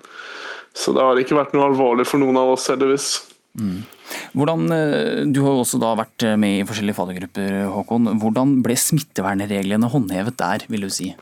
[0.77, 3.13] Så det har ikke vært noe alvorlig for noen av oss, heldigvis.
[3.59, 3.81] Mm.
[4.37, 8.13] Hvordan, eh, du har også vært med i forskjellige faddergrupper, Håkon.
[8.23, 11.13] Hvordan ble smittevernreglene håndhevet der, vil du si?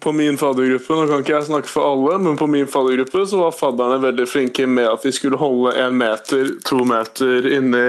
[0.00, 3.42] På min faddergruppe, nå kan ikke jeg snakke for alle, men på min faddergruppe så
[3.42, 7.86] var fadderne veldig flinke med at de skulle holde en meter, to meter inni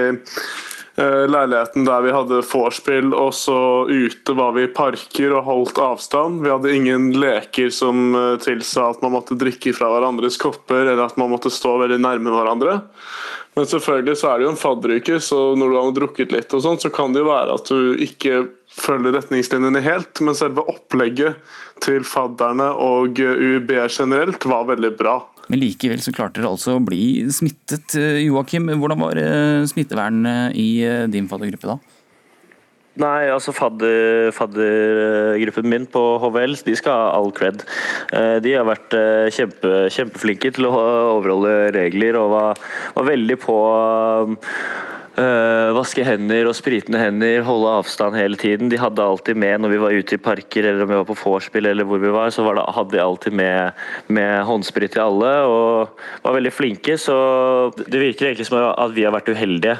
[0.98, 5.80] Eh, leiligheten der vi hadde vorspiel, og så ute var vi i parker og holdt
[5.84, 6.40] avstand.
[6.40, 11.04] Vi hadde ingen leker som eh, tilsa at man måtte drikke fra hverandres kopper, eller
[11.04, 12.78] at man måtte stå veldig nærme hverandre.
[13.56, 16.60] Men selvfølgelig så er det jo en fadderuke, så når du har drukket litt, og
[16.60, 18.42] sånt, så kan det jo være at du ikke
[18.76, 21.38] følger retningslinjene helt, men selve opplegget
[21.84, 25.16] til fadderne og UiB generelt var veldig bra.
[25.48, 27.94] Men likevel så klarte dere altså å bli smittet.
[27.96, 31.78] Eh, Joakim, hvordan var eh, smittevernet i eh, din faddergruppe da?
[32.96, 37.60] Nei, altså fadder, Faddergruppen min på HVL de skal ha all cred.
[38.40, 38.96] De har vært
[39.36, 40.72] kjempe, kjempeflinke til å
[41.18, 42.62] overholde regler og var,
[42.96, 43.58] var veldig på
[45.16, 48.68] Uh, vaske hender og spritende hender, holde avstand hele tiden.
[48.68, 51.16] De hadde alltid med når vi var ute i parker eller om vi var på
[51.16, 53.78] vorspiel eller hvor vi var, så var det, hadde de alltid med,
[54.12, 56.98] med håndsprit til alle og var veldig flinke.
[57.00, 57.16] Så
[57.78, 59.78] det virker egentlig som at vi har vært uheldige.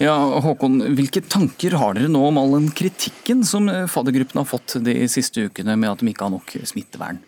[0.00, 4.78] Ja, Håkon, hvilke tanker har dere nå om all den kritikken som faddergruppen har fått
[4.80, 7.20] de siste ukene med at de ikke har nok smittevern?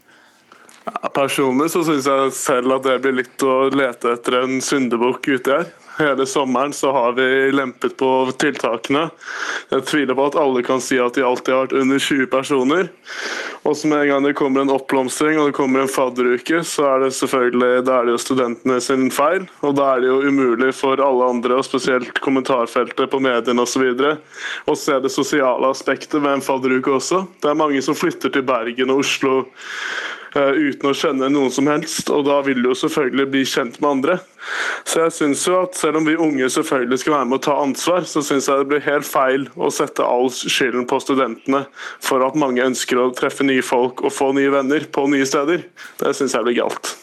[0.88, 5.28] Ja, personlig så syns jeg selv at det blir litt å lete etter en syndebukk
[5.36, 5.70] ute her.
[5.98, 9.08] Hele sommeren så har vi lempet på tiltakene.
[9.70, 12.88] Jeg tviler på at alle kan si at de alltid har vært under 20 personer.
[13.62, 16.86] Og så med en gang det kommer en oppblomstring og det kommer en fadderuke, så
[16.94, 19.44] er det selvfølgelig da er det jo studentene sin feil.
[19.62, 23.84] Og da er det jo umulig for alle andre, og spesielt kommentarfeltet på mediene osv.,
[24.66, 27.22] å se det sosiale aspektet ved en fadderuke også.
[27.42, 29.42] Det er mange som flytter til Bergen og Oslo
[30.38, 32.10] uten å kjenne noen som helst.
[32.12, 34.18] Og da vil du jo selvfølgelig bli kjent med andre.
[34.88, 37.58] Så jeg synes jo at selv om vi unge selvfølgelig skal være med å ta
[37.62, 41.64] ansvar, så syns jeg det blir helt feil å sette all skylden på studentene
[42.02, 45.66] for at mange ønsker å treffe nye folk og få nye venner på nye steder.
[46.02, 46.96] Det syns jeg blir galt.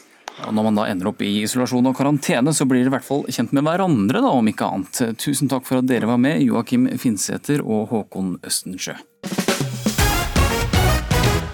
[0.47, 3.07] Og når man da ender opp i isolasjon og karantene, så blir dere i hvert
[3.07, 5.19] fall kjent med hverandre, da, om ikke annet.
[5.19, 8.95] Tusen takk for at dere var med, Joakim Finsæter og Håkon Østensjø.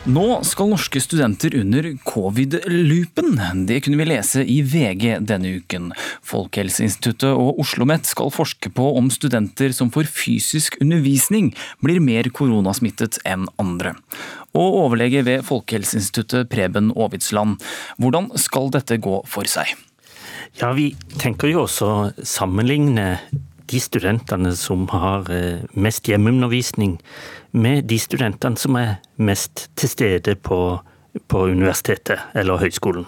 [0.05, 3.39] Nå skal norske studenter under covid-loopen.
[3.65, 5.87] Det kunne vi lese i VG denne uken.
[6.21, 12.29] Folkehelseinstituttet og Oslo OsloMet skal forske på om studenter som får fysisk undervisning, blir mer
[12.29, 13.95] koronasmittet enn andre.
[14.53, 17.57] Og overlege ved Folkehelseinstituttet Preben Aavitsland,
[17.97, 19.73] hvordan skal dette gå for seg?
[20.61, 23.17] Ja, Vi tenker jo også sammenligne
[23.65, 26.99] de studentene som har eh, mest hjemmeundervisning,
[27.55, 30.59] med de studentene som er mest til stede på,
[31.31, 33.07] på universitetet eller høyskolen.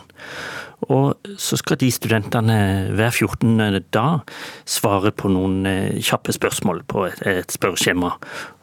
[0.94, 2.58] Og så skal de studentene
[2.94, 3.80] hver 14.
[3.94, 4.34] dag
[4.70, 8.12] svare på noen eh, kjappe spørsmål på et, et spørreskjema.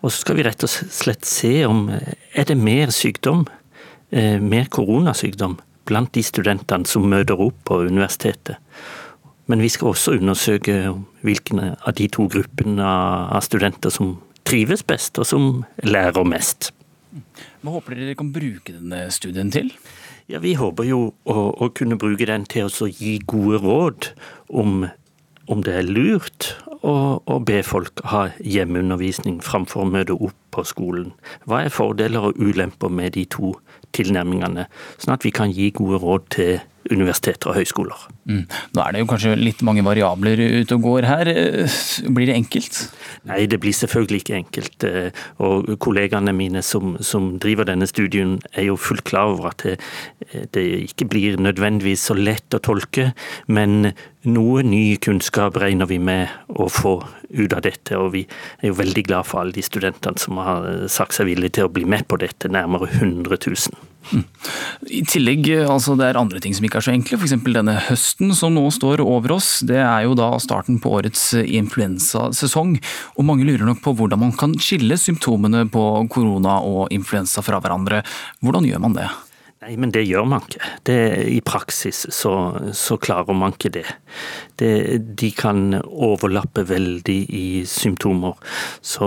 [0.00, 3.46] Og så skal vi rett og slett se om eh, er det mer sykdom,
[4.14, 5.56] mer koronasykdom,
[5.88, 8.60] blant de studentene som møter opp på universitetet.
[9.50, 10.76] Men vi skal også undersøke
[11.26, 14.14] hvilken av de to gruppene av studenter som
[14.48, 16.72] trives best, og som lærer mest.
[17.64, 19.70] Hva håper dere kan bruke denne studien til?
[20.28, 24.08] Ja, Vi håper jo å, å kunne bruke den til å gi gode råd
[24.48, 24.86] om,
[25.52, 30.64] om det er lurt å, å be folk ha hjemmeundervisning framfor å møte opp på
[30.68, 31.12] skolen.
[31.48, 33.54] Hva er fordeler og ulemper med de to
[33.96, 34.66] tilnærmingene,
[35.00, 36.56] sånn at vi kan gi gode råd til
[36.90, 38.08] universiteter og høyskoler.
[38.24, 38.44] Mm.
[38.72, 41.30] Nå er det jo kanskje litt mange variabler ute og går her.
[42.16, 42.80] Blir det enkelt?
[43.28, 44.88] Nei, det blir selvfølgelig ikke enkelt.
[45.44, 49.76] Og kollegaene mine som, som driver denne studien er jo fullt klar over at det,
[50.56, 53.10] det ikke blir nødvendigvis så lett å tolke,
[53.46, 53.92] men
[54.24, 56.96] noe ny kunnskap regner vi med å få
[57.34, 58.22] ut av dette, og vi
[58.62, 61.72] er jo veldig glad for alle de studentene som har sagt seg villige til å
[61.72, 63.90] bli med på dette, nærmere 100 000.
[64.12, 64.24] Mm.
[64.92, 67.36] I tillegg, altså det er andre ting som ikke er så enkle, f.eks.
[67.56, 69.58] denne høsten som nå står over oss.
[69.66, 72.78] Det er jo da starten på årets influensasesong,
[73.18, 77.60] og mange lurer nok på hvordan man kan skille symptomene på korona og influensa fra
[77.62, 78.04] hverandre.
[78.44, 79.08] Hvordan gjør man det?
[79.64, 80.60] Nei, men det gjør man ikke.
[80.84, 80.96] Det,
[81.32, 82.32] I praksis så,
[82.76, 83.86] så, klarer man ikke det.
[84.60, 84.72] det.
[85.16, 88.36] De kan overlappe veldig i symptomer.
[88.84, 89.06] Så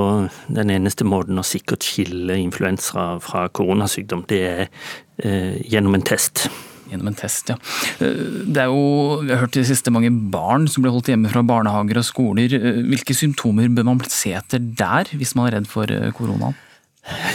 [0.50, 6.48] den eneste måten å sikkert skille influensa fra koronasykdom, det er eh, gjennom en test.
[6.92, 7.58] Gjennom en test, ja.
[8.04, 11.12] Eh, det er jo, Vi har hørt i det siste mange barn som blir holdt
[11.12, 12.54] hjemme fra barnehager og skoler.
[12.54, 16.56] Eh, hvilke symptomer bør man se etter der, hvis man er redd for eh, koronaen?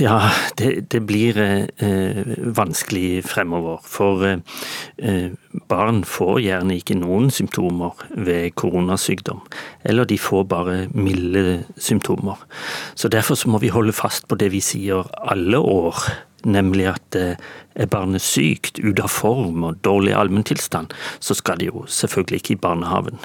[0.01, 3.81] Ja, det, det blir eh, vanskelig fremover.
[3.89, 5.31] For eh,
[5.71, 9.41] barn får gjerne ikke noen symptomer ved koronasykdom.
[9.89, 12.41] Eller de får bare milde symptomer.
[12.95, 16.05] Så derfor så må vi holde fast på det vi sier alle år.
[16.45, 17.43] Nemlig at eh,
[17.75, 22.57] er barnet sykt, ute av form og dårlig allmenntilstand, så skal det jo selvfølgelig ikke
[22.57, 23.21] i barnehaven.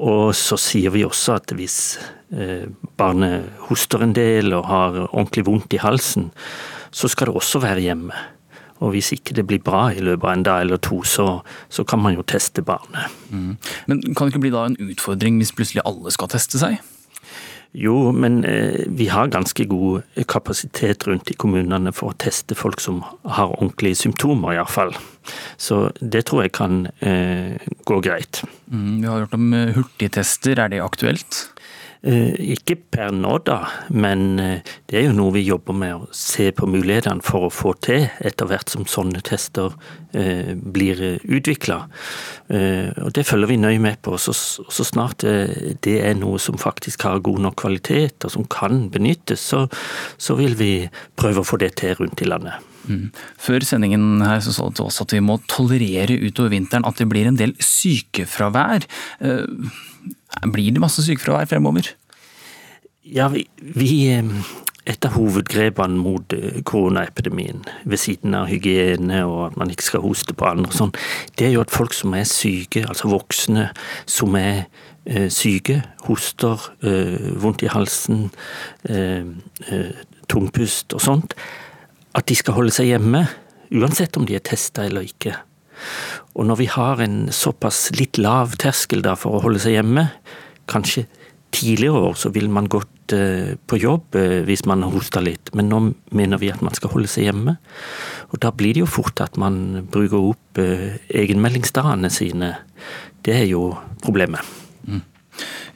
[0.00, 5.46] Og så sier vi også at hvis Eh, barnet hoster en del og har ordentlig
[5.46, 6.28] vondt i halsen,
[6.92, 8.12] så skal det også være hjemme.
[8.84, 11.40] Og hvis ikke det blir bra i løpet av en dag eller to, så,
[11.72, 13.08] så kan man jo teste barnet.
[13.32, 13.56] Mm.
[13.88, 16.76] Men kan det ikke bli da en utfordring hvis plutselig alle skal teste seg?
[17.76, 22.80] Jo, men eh, vi har ganske god kapasitet rundt i kommunene for å teste folk
[22.80, 24.94] som har ordentlige symptomer, iallfall.
[25.60, 28.40] Så det tror jeg kan eh, gå greit.
[28.72, 31.44] Mm, vi har hørt om eh, hurtigtester, er det aktuelt?
[32.06, 33.58] Eh, ikke per nå, da,
[33.90, 37.50] men eh, det er jo noe vi jobber med å se på mulighetene for å
[37.50, 39.74] få til etter hvert som sånne tester
[40.14, 41.80] eh, blir utvikla.
[42.48, 44.14] Og det følger vi nøye med på.
[44.16, 48.86] Så, så snart det er noe som faktisk har god nok kvalitet og som kan
[48.94, 50.72] benyttes, så, vil vi
[51.18, 52.64] prøve å få det til rundt i landet.
[52.88, 53.10] Mm.
[53.36, 57.10] Før sendingen her så sa du også at vi må tolerere utover vinteren at det
[57.10, 58.88] blir en del sykefravær.
[60.46, 61.92] Blir det masse sykefravær fremover?
[63.08, 64.18] Ja, vi, vi
[64.88, 70.00] Et av hovedgrepene mot eh, koronaepidemien, ved siden av hygiene og at man ikke skal
[70.00, 70.94] hoste på andre, sånn,
[71.36, 73.66] det er jo at folk som er syke, altså voksne
[74.08, 74.62] som er
[75.04, 78.30] eh, syke, hoster, eh, vondt i halsen,
[78.88, 79.28] eh,
[80.32, 81.36] tungpust og sånt,
[82.16, 83.26] at de skal holde seg hjemme.
[83.76, 85.36] Uansett om de er testa eller ikke.
[86.36, 90.08] Og når vi har en såpass litt lav terskel da for å holde seg hjemme,
[90.68, 91.06] kanskje
[91.54, 95.70] tidligere år så vil man gått eh, på jobb eh, hvis man hosta litt, men
[95.72, 95.80] nå
[96.16, 97.56] mener vi at man skal holde seg hjemme.
[98.28, 102.52] Og da blir det jo fort at man bruker opp eh, egenmeldingsdagene sine.
[103.24, 103.70] Det er jo
[104.04, 104.44] problemet.
[104.84, 105.02] Mm.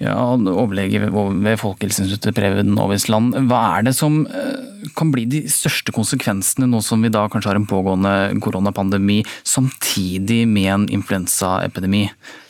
[0.02, 4.24] Ja, Overlege ved Folkehelseinstituttet Preben Aavitsland, hva er det som
[4.98, 10.42] kan bli de største konsekvensene nå som vi da kanskje har en pågående koronapandemi samtidig
[10.50, 12.08] med en influensaepidemi?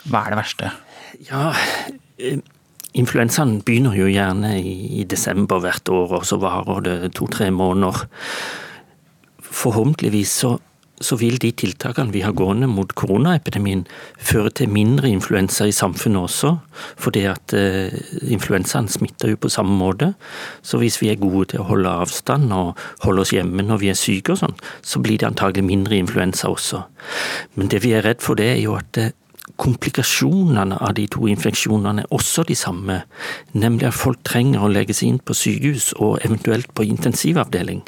[0.08, 0.72] Hva er det verste?
[1.28, 1.52] Ja,
[2.18, 2.40] eh,
[2.92, 8.04] Influensaen begynner jo gjerne i desember hvert år, og så varer det to-tre måneder.
[9.40, 10.50] Forhåpentligvis så
[11.04, 13.84] så vil de tiltakene vi har gående mot koronaepidemien
[14.16, 16.54] føre til mindre influensa i samfunnet også,
[17.00, 20.12] fordi at uh, influensaen smitter jo på samme måte.
[20.62, 23.92] Så hvis vi er gode til å holde avstand og holde oss hjemme når vi
[23.92, 26.84] er syke og sånn, så blir det antagelig mindre influensa også.
[27.58, 29.12] Men det vi er redd for, det er jo at uh,
[29.60, 33.02] komplikasjonene av de to infeksjonene er også de samme,
[33.52, 37.82] nemlig at folk trenger å legges inn på sykehus og eventuelt på intensivavdeling.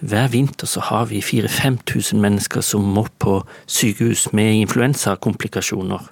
[0.00, 6.10] Hver vinter så har vi 4000-5000 mennesker som må på sykehus med influensakomplikasjoner.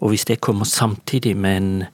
[0.00, 1.84] Og hvis det kommer samtidig med, en,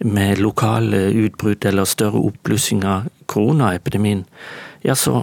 [0.00, 4.24] med lokale utbrudd eller større oppblussing av koronaepidemien,
[4.84, 5.22] ja, så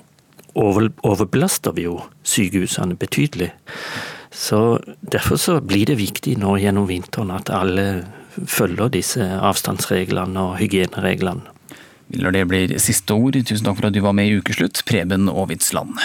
[0.56, 3.50] over, overbelaster vi jo sykehusene betydelig.
[4.32, 4.80] Så
[5.12, 11.55] Derfor så blir det viktig nå gjennom vinteren at alle følger disse avstandsreglene og hygienereglene.
[12.08, 13.38] Vi det bli siste ord.
[13.42, 15.98] Tusen takk for at du var med i Ukeslutt, Preben Aavitsland.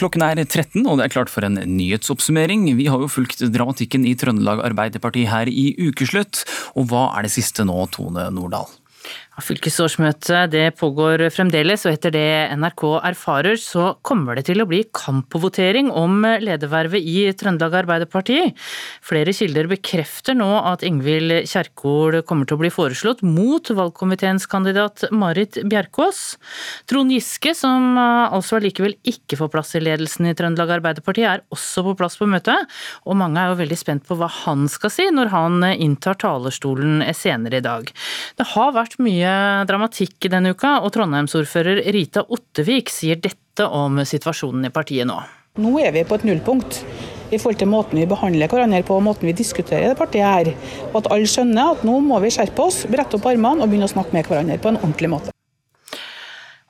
[0.00, 2.64] klokken er 13, og det er klart for en nyhetsoppsummering.
[2.78, 6.42] Vi har jo fulgt dramatikken i Trøndelag Arbeiderparti her i Ukeslutt.
[6.74, 8.70] Og hva er det siste nå, Tone Nordahl?
[9.42, 12.26] Fylkesårsmøtet det pågår fremdeles, og etter det
[12.58, 18.38] NRK erfarer, så kommer det til å bli kampvotering om ledervervet i Trøndelag Arbeiderparti.
[19.02, 25.06] Flere kilder bekrefter nå at Ingvild Kjerkol kommer til å bli foreslått mot valgkomiteens kandidat
[25.10, 26.22] Marit Bjerkås.
[26.90, 31.84] Trond Giske, som altså allikevel ikke får plass i ledelsen i Trøndelag Arbeiderparti, er også
[31.88, 32.70] på plass på møtet,
[33.06, 37.02] og mange er jo veldig spent på hva han skal si når han inntar talerstolen
[37.16, 37.90] senere i dag.
[38.38, 39.31] Det har vært mye
[39.68, 45.18] dramatikk denne uka, og Trondheimsordfører Rita Ottevik sier dette om situasjonen i partiet nå.
[45.60, 46.78] Nå er vi på et nullpunkt
[47.32, 50.50] i forhold til måten vi behandler hverandre på og måten vi diskuterer det partiet her.
[50.92, 53.88] Og at alle skjønner at nå må vi skjerpe oss, brette opp armene og begynne
[53.88, 55.32] å snakke med hverandre på en ordentlig måte.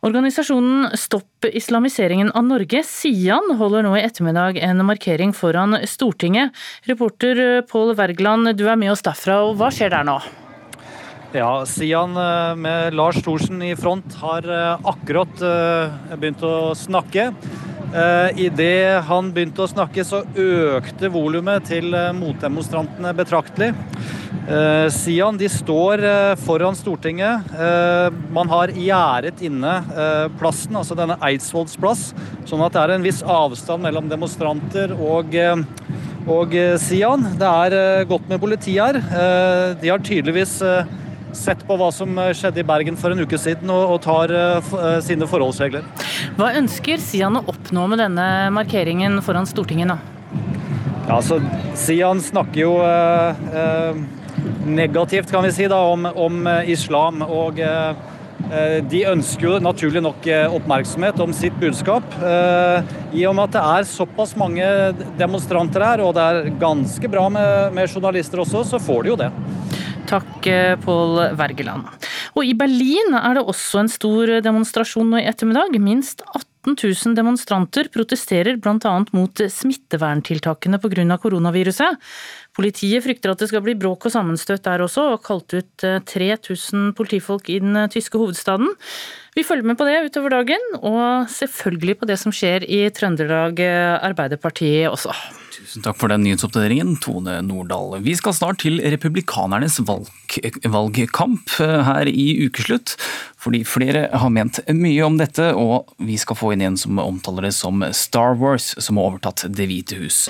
[0.03, 6.51] Organisasjonen Stopp islamiseringen av Norge, SIAN, holder nå i ettermiddag en markering foran Stortinget.
[6.91, 10.19] Reporter Pål Wergeland, du er med oss derfra, og hva skjer der nå?
[11.33, 17.31] Ja, Sian eh, med Lars Thorsen i front har eh, akkurat eh, begynt å snakke.
[18.41, 23.67] Idet han begynte å snakke, så økte volumet til motdemonstrantene betraktelig.
[24.97, 26.01] Sian de står
[26.41, 27.53] foran Stortinget.
[28.33, 29.75] Man har gjerdet inne
[30.41, 32.07] plassen, altså denne Eidsvolls plass,
[32.49, 35.37] sånn at det er en viss avstand mellom demonstranter og
[36.33, 37.29] og Sian.
[37.37, 39.03] Det er godt med politi her.
[39.77, 40.63] De har tydeligvis
[41.37, 44.73] sett på hva som eh, skjedde i Bergen for en uke siden, og, tar eh,
[44.79, 45.87] eh, sine forholdsregler.
[46.39, 49.99] Hva ønsker Sian å oppnå med denne markeringen foran Stortinget nå?
[51.09, 51.41] Ja, altså,
[51.79, 54.01] Sian snakker jo eh,
[54.69, 57.25] negativt, kan vi si, da, om, om islam.
[57.27, 58.09] og eh,
[58.91, 60.27] de ønsker jo naturlig nok
[60.59, 62.03] oppmerksomhet om sitt budskap.
[63.15, 64.67] I og med at det er såpass mange
[65.17, 69.19] demonstranter her, og det er ganske bra med, med journalister også, så får de jo
[69.23, 69.31] det.
[70.13, 71.89] Takk, eh, Pål Wergeland.
[72.37, 75.73] Og i Berlin er det også en stor demonstrasjon nå i ettermiddag.
[75.81, 78.93] Minst 18 000 demonstranter protesterer bl.a.
[79.17, 81.17] mot smitteverntiltakene pga.
[81.17, 81.97] koronaviruset.
[82.53, 86.91] Politiet frykter at det skal bli bråk og sammenstøt der også, og kalte ut 3000
[86.91, 88.69] eh, politifolk i den tyske hovedstaden.
[89.33, 93.63] Vi følger med på det utover dagen, og selvfølgelig på det som skjer i Trøndelag
[94.05, 95.15] Arbeiderparti også.
[95.53, 97.99] Tusen takk for den nyhetsoppdateringen, Tone Nordahl.
[98.05, 100.09] Vi skal snart til republikanernes valg,
[100.69, 102.97] valgkamp eh, her i ukeslutt.
[103.43, 107.49] Fordi flere har ment mye om dette, og vi skal få inn en som omtaler
[107.49, 110.27] det som Star Wars, som har overtatt Det hvite hus.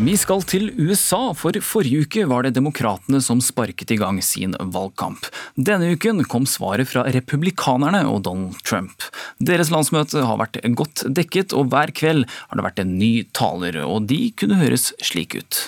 [0.00, 4.54] Vi skal til USA, for forrige uke var det demokratene som sparket i gang sin
[4.56, 5.26] valgkamp.
[5.60, 9.04] Denne uken kom svaret fra republikanerne og Donald Trump.
[9.44, 13.76] Deres landsmøte har vært godt dekket, og hver kveld har det vært en ny taler,
[13.84, 15.58] og de kunne høres slik ut.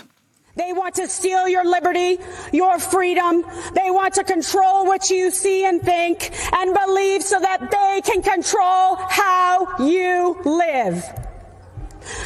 [0.56, 2.16] They want to steal your liberty,
[2.56, 3.44] your freedom.
[3.76, 8.22] They want to control what you see and think and believe so that they can
[8.24, 11.04] control how you live.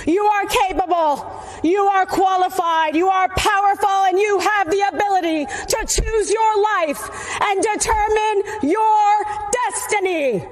[0.06, 1.24] You are capable.
[1.62, 2.94] You are qualified.
[2.94, 7.02] You are powerful and you have the ability to choose your life
[7.40, 9.06] and determine your
[9.60, 10.44] destiny.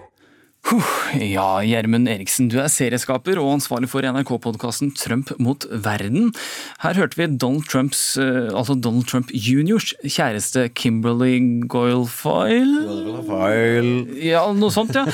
[1.20, 6.32] Ja, Gjermund Eriksen, du er serieskaper og ansvarlig for NRK-podkasten Trump mot verden.
[6.80, 11.36] Her hørte vi Donald Trumps, eh, altså Donald Trump juniors kjæreste Kimberly
[11.68, 12.80] Goilfile.
[14.24, 15.04] Ja, noe sånt, ja.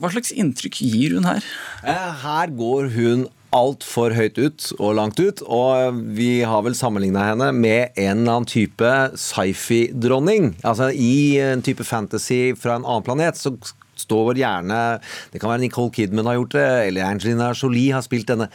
[0.00, 1.44] Hva slags inntrykk gir hun her?
[1.84, 5.42] Eh, her går hun altfor høyt ut og langt ut.
[5.44, 10.54] Og vi har vel sammenligna henne med en eller annen type sci-fi-dronning.
[10.66, 13.54] Altså i en type fantasy fra en annen planet så
[13.98, 15.00] står gjerne
[15.32, 18.46] Det kan være Nicole Kidman har gjort det, eller Angelina Jolie har spilt denne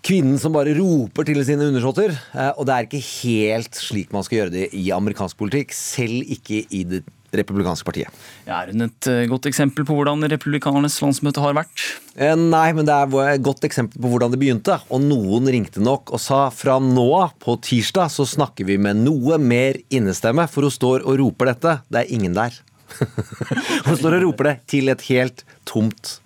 [0.00, 2.14] kvinnen som bare roper til sine undersåtter.
[2.32, 6.24] Eh, og det er ikke helt slik man skal gjøre det i amerikansk politikk, selv
[6.38, 7.02] ikke i det
[7.36, 8.22] republikanske partiet.
[8.46, 11.84] Ja, er hun et eh, godt eksempel på hvordan republikanernes landsmøte har vært?
[12.16, 14.78] Eh, nei, men det er et godt eksempel på hvordan det begynte.
[14.90, 19.02] Og noen ringte nok og sa fra nå av, på tirsdag, så snakker vi med
[19.04, 21.78] noe mer innestemme, for hun står og roper dette.
[21.90, 22.56] Det er ingen der.
[23.86, 26.18] hun står og roper det til et helt tomt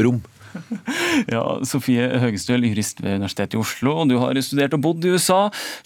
[0.00, 0.20] rom.
[1.34, 3.94] Ja, Sofie Høgestøl, jurist ved Universitetet i Oslo.
[4.08, 5.40] Du har studert og bodd i USA.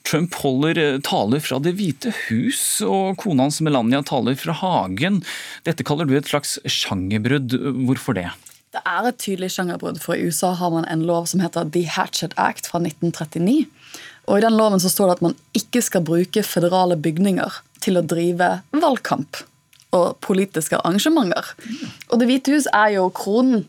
[0.06, 5.22] Trump holder eh, taler fra Det hvite hus, og kona hans Melania taler fra hagen.
[5.66, 7.56] Dette kaller du et slags sjangerbrudd.
[7.84, 8.28] Hvorfor det?
[8.74, 11.84] Det er et tydelig sjangerbrudd, for i USA har man en lov som heter The
[11.94, 13.68] Hatchet Act fra 1939.
[14.26, 18.00] Og I den loven så står det at man ikke skal bruke føderale bygninger til
[18.00, 19.44] å drive valgkamp
[19.94, 21.52] og politiske arrangementer.
[22.10, 23.68] Og Det hvite hus er jo kronen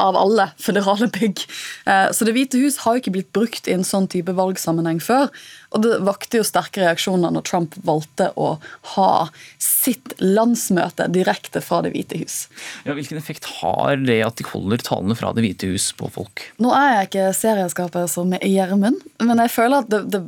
[0.00, 1.44] av alle føderale bygg.
[1.86, 5.28] Eh, så Det hvite hus har ikke blitt brukt i en sånn type valgsammenheng før.
[5.70, 8.56] Og det vakte jo sterke reaksjoner når Trump valgte å
[8.96, 9.10] ha
[9.62, 12.38] sitt landsmøte direkte fra Det hvite hus.
[12.84, 16.42] Ja, hvilken effekt har det at de holder talene fra Det hvite hus på folk?
[16.62, 20.22] Nå er jeg ikke serieskapet som Gjermund, men jeg føler at det, det,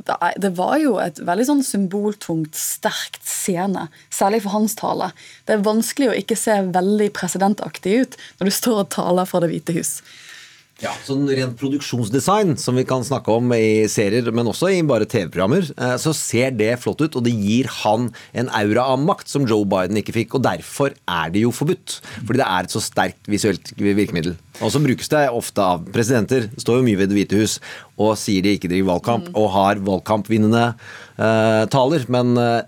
[0.45, 3.89] det, var jo et veldig sånn symboltungt, sterkt scene.
[4.13, 5.11] Særlig for hans tale.
[5.47, 9.43] Det er vanskelig å ikke se veldig presidentaktig ut når du står og taler fra
[9.43, 9.97] Det hvite hus.
[10.81, 15.05] Ja, sånn Rent produksjonsdesign, som vi kan snakke om i serier, men også i bare
[15.05, 19.29] TV-programmer, eh, så ser det flott ut, og det gir han en aura av makt
[19.29, 20.35] som Joe Biden ikke fikk.
[20.35, 21.99] og Derfor er det jo forbudt.
[22.25, 24.35] Fordi det er et så sterkt visuelt virkemiddel.
[24.61, 26.49] Og så brukes det ofte av presidenter.
[26.57, 27.59] Står jo mye ved Det hvite hus
[28.01, 32.05] og sier de ikke driver valgkamp, og har valgkampvinnende uh, taler.
[32.09, 32.63] Men uh,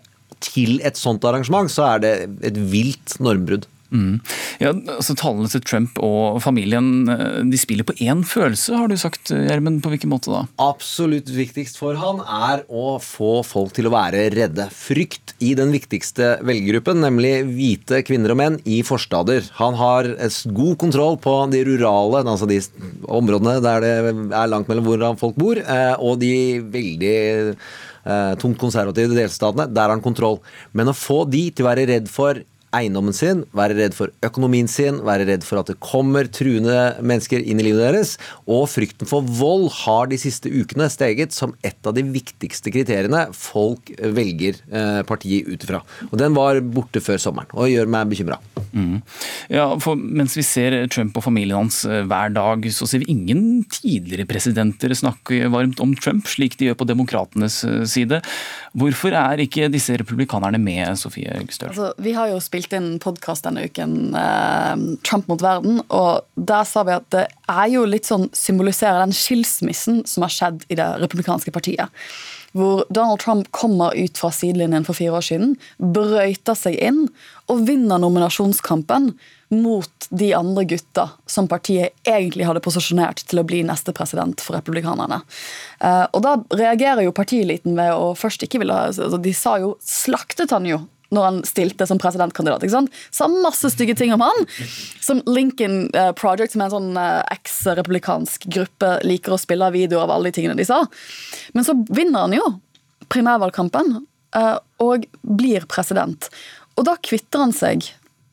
[0.45, 2.13] til et sånt arrangement så er det
[2.51, 3.65] et vilt normbrudd.
[3.93, 4.19] Mm.
[4.61, 8.97] Ja, altså Tallene til Trump og familien eh, de spiller på én følelse, har du
[8.99, 9.29] sagt.
[9.29, 9.81] Gjermund.
[9.85, 10.43] På hvilken måte da?
[10.61, 14.67] Absolutt viktigst for han er å få folk til å være redde.
[14.73, 19.45] Frykt i den viktigste velgergruppen, nemlig hvite kvinner og menn i forstader.
[19.59, 20.09] Han har
[20.55, 22.61] god kontroll på de rurale, altså de
[23.11, 23.93] områdene der det
[24.35, 26.33] er langt mellom hvor folk bor, eh, og de
[26.73, 27.15] veldig
[27.53, 29.67] eh, tungt konservative delstatene.
[29.71, 30.39] Der har han kontroll.
[30.73, 32.41] Men å få de til å være redd for
[32.75, 37.43] eiendommen sin, være redd for økonomien sin, være redd for at det kommer truende mennesker
[37.43, 38.15] inn i livet deres.
[38.45, 43.25] Og frykten for vold har de siste ukene steget som et av de viktigste kriteriene
[43.35, 45.81] folk velger eh, partiet ut ifra.
[46.11, 48.39] Og den var borte før sommeren, og gjør meg bekymra.
[48.75, 48.99] Mm.
[49.53, 53.13] Ja, for mens vi ser Trump og familien hans eh, hver dag, så ser vi
[53.13, 58.21] ingen tidligere presidenter snakke varmt om Trump, slik de gjør på demokratenes eh, side.
[58.75, 61.71] Hvorfor er ikke disse republikanerne med, Sofie Gustøl?
[61.71, 66.63] Altså, vi har jo spilt inn podkast denne uken, eh, Trump mot verden, og der
[66.63, 70.79] sa vi at det er jo litt sånn symboliserer den skilsmissen som har skjedd i
[70.79, 71.93] det republikanske partiet
[72.55, 77.01] hvor Donald Trump kommer ut fra sidelinjen for fire år siden, brøyter seg inn
[77.51, 79.11] og vinner nominasjonskampen
[79.53, 84.55] mot de andre gutta som partiet egentlig hadde posisjonert til å bli neste president for
[84.57, 85.19] republikanerne.
[85.83, 89.75] Eh, og da reagerer jo partieliten ved å først ikke ville altså De sa jo
[89.83, 90.79] slaktet han jo
[91.13, 92.63] når han stilte som presidentkandidat.
[92.63, 92.93] ikke sant?
[93.13, 94.45] Sa masse stygge ting om han.
[95.03, 99.77] Som Lincoln eh, Project, som er en sånn eh, eks-republikansk gruppe, liker å spille av
[99.77, 100.81] videoer av alle de tingene de sa.
[101.53, 102.45] Men så vinner han jo
[103.11, 103.99] primærvalgkampen
[104.83, 106.25] og blir president.
[106.75, 107.85] Og da kvitter han seg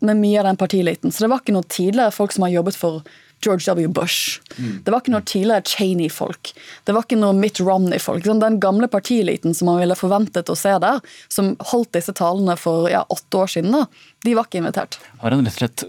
[0.02, 1.12] med mye av den partiliten.
[1.12, 3.04] Så det var ikke noe tidligere folk som har jobbet for
[3.42, 3.88] George W.
[3.88, 4.40] Bush.
[4.56, 4.82] Mm.
[4.84, 6.52] Det var ikke noe tidligere Cheney-folk.
[6.86, 8.26] Det var ikke noe Mitt Romney-folk.
[8.26, 12.88] Den gamle partieliten som man ville forventet å se der, som holdt disse talene for
[12.92, 13.84] ja, åtte år siden, da,
[14.24, 15.00] de var ikke invitert.
[15.22, 15.86] Har han rett og slett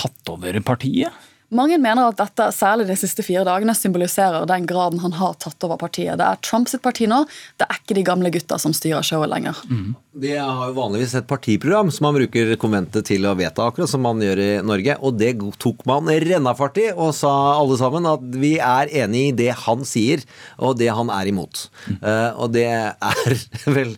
[0.00, 1.24] tatt over partiet?
[1.54, 5.62] Mange mener at dette, særlig de siste fire dagene, symboliserer den graden han har tatt
[5.62, 6.18] over partiet.
[6.18, 7.20] Det er Trumps parti nå,
[7.60, 9.60] det er ikke de gamle gutta som styrer showet lenger.
[9.70, 9.94] Mm.
[10.18, 14.02] De har jo vanligvis et partiprogram som man bruker konventet til å vedta, akkurat som
[14.02, 14.98] man gjør i Norge.
[15.06, 19.36] Og det tok man rennafart i, og sa alle sammen at vi er enig i
[19.44, 20.24] det han sier,
[20.58, 21.68] og det han er imot.
[21.86, 22.00] Mm.
[22.02, 23.36] Uh, og det er
[23.76, 23.94] vel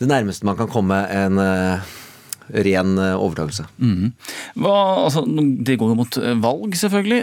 [0.00, 1.94] det nærmeste man kan komme en uh,
[2.52, 3.66] ren eh, overtakelse.
[3.78, 4.12] Mm.
[4.64, 7.22] Altså, det går jo mot eh, valg, selvfølgelig.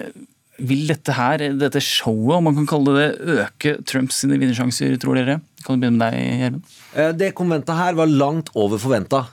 [0.61, 5.17] Vil dette her, dette showet, om man kan kalle det det, øke Trumps vinnersjanser, tror
[5.17, 5.39] dere?
[5.65, 6.73] Kan du begynne med deg, Gjermund?
[6.91, 9.23] Eh, det konventet her var langt over forventa.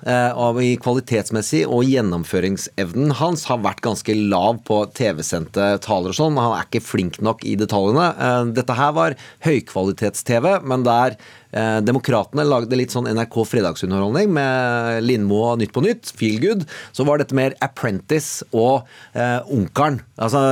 [0.58, 6.38] I kvalitetsmessig og gjennomføringsevnen hans har vært ganske lav på TV-sendte taler og sånn.
[6.40, 8.10] Han er ikke flink nok i detaljene.
[8.56, 11.18] Dette her var høykvalitets-TV, men der
[11.48, 16.66] Eh, Demokratene lagde litt sånn NRK fredagsunderholdning med Lindmo og Nytt på Nytt, Feel Good.
[16.92, 20.02] Så var dette mer Apprentice og eh, Onkelen.
[20.20, 20.42] Altså,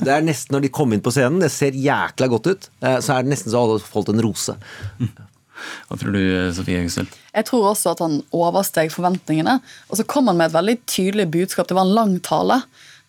[0.00, 2.98] det er nesten når de kom inn på scenen, det ser jækla godt ut, eh,
[3.04, 4.56] så er det nesten så alle fått en rose.
[5.88, 6.22] Hva tror du,
[6.56, 7.10] Sofie Høgstøl?
[7.32, 9.58] Jeg tror også at han oversteg forventningene.
[9.90, 11.68] Og så kom han med et veldig tydelig budskap.
[11.68, 12.62] Det var en lang tale.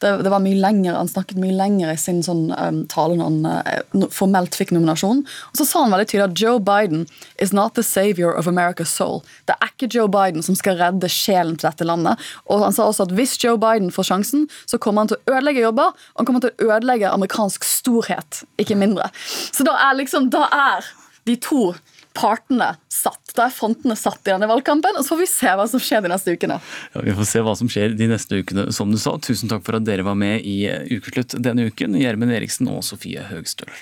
[0.03, 3.29] Det, det, var mye lenger, Han snakket mye lenger i sin sånn, um, tale når
[3.29, 5.21] han uh, formelt fikk nominasjon.
[5.23, 7.05] Og så sa han veldig tydelig at Joe Biden
[7.39, 9.21] is not the savior of America's soul.
[9.47, 12.19] Det er ikke Joe Biden som skal redde sjelen til dette landet.
[12.51, 15.37] Og han sa også at hvis Joe Biden får sjansen, så kommer han til å
[15.37, 19.07] ødelegge jobber, og han kommer til å ødelegge amerikansk storhet, ikke mindre.
[19.55, 20.91] Så da er liksom, da er
[21.29, 21.69] de to
[22.17, 23.19] partene satt.
[23.33, 26.11] der, fontene satt i denne valgkampen, og så får vi se hva som skjer de
[26.11, 26.59] neste ukene.
[26.93, 29.15] Ja, Vi får se hva som skjer de neste ukene, som du sa.
[29.17, 33.25] Tusen takk for at dere var med i Ukeslutt denne uken, Gjermund Eriksen og Sofie
[33.31, 33.73] Høgstøl.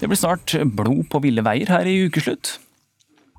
[0.00, 2.58] Det blir snart blod på ville veier her i Ukeslutt.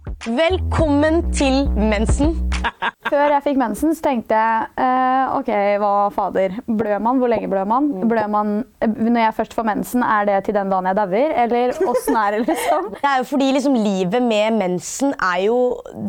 [0.05, 2.35] Velkommen til mensen.
[3.11, 5.49] Før jeg fikk mensen, så tenkte jeg eh, ok,
[5.81, 6.55] hva fader.
[6.65, 7.21] Blør man?
[7.21, 7.87] Hvor lenge blør man?
[8.09, 8.51] Blør man
[8.85, 11.33] eh, når jeg først får mensen, er det til den dagen jeg dauer?
[11.43, 12.89] Eller åssen er det, liksom?
[13.01, 15.57] Det er jo fordi liksom, livet med mensen er jo,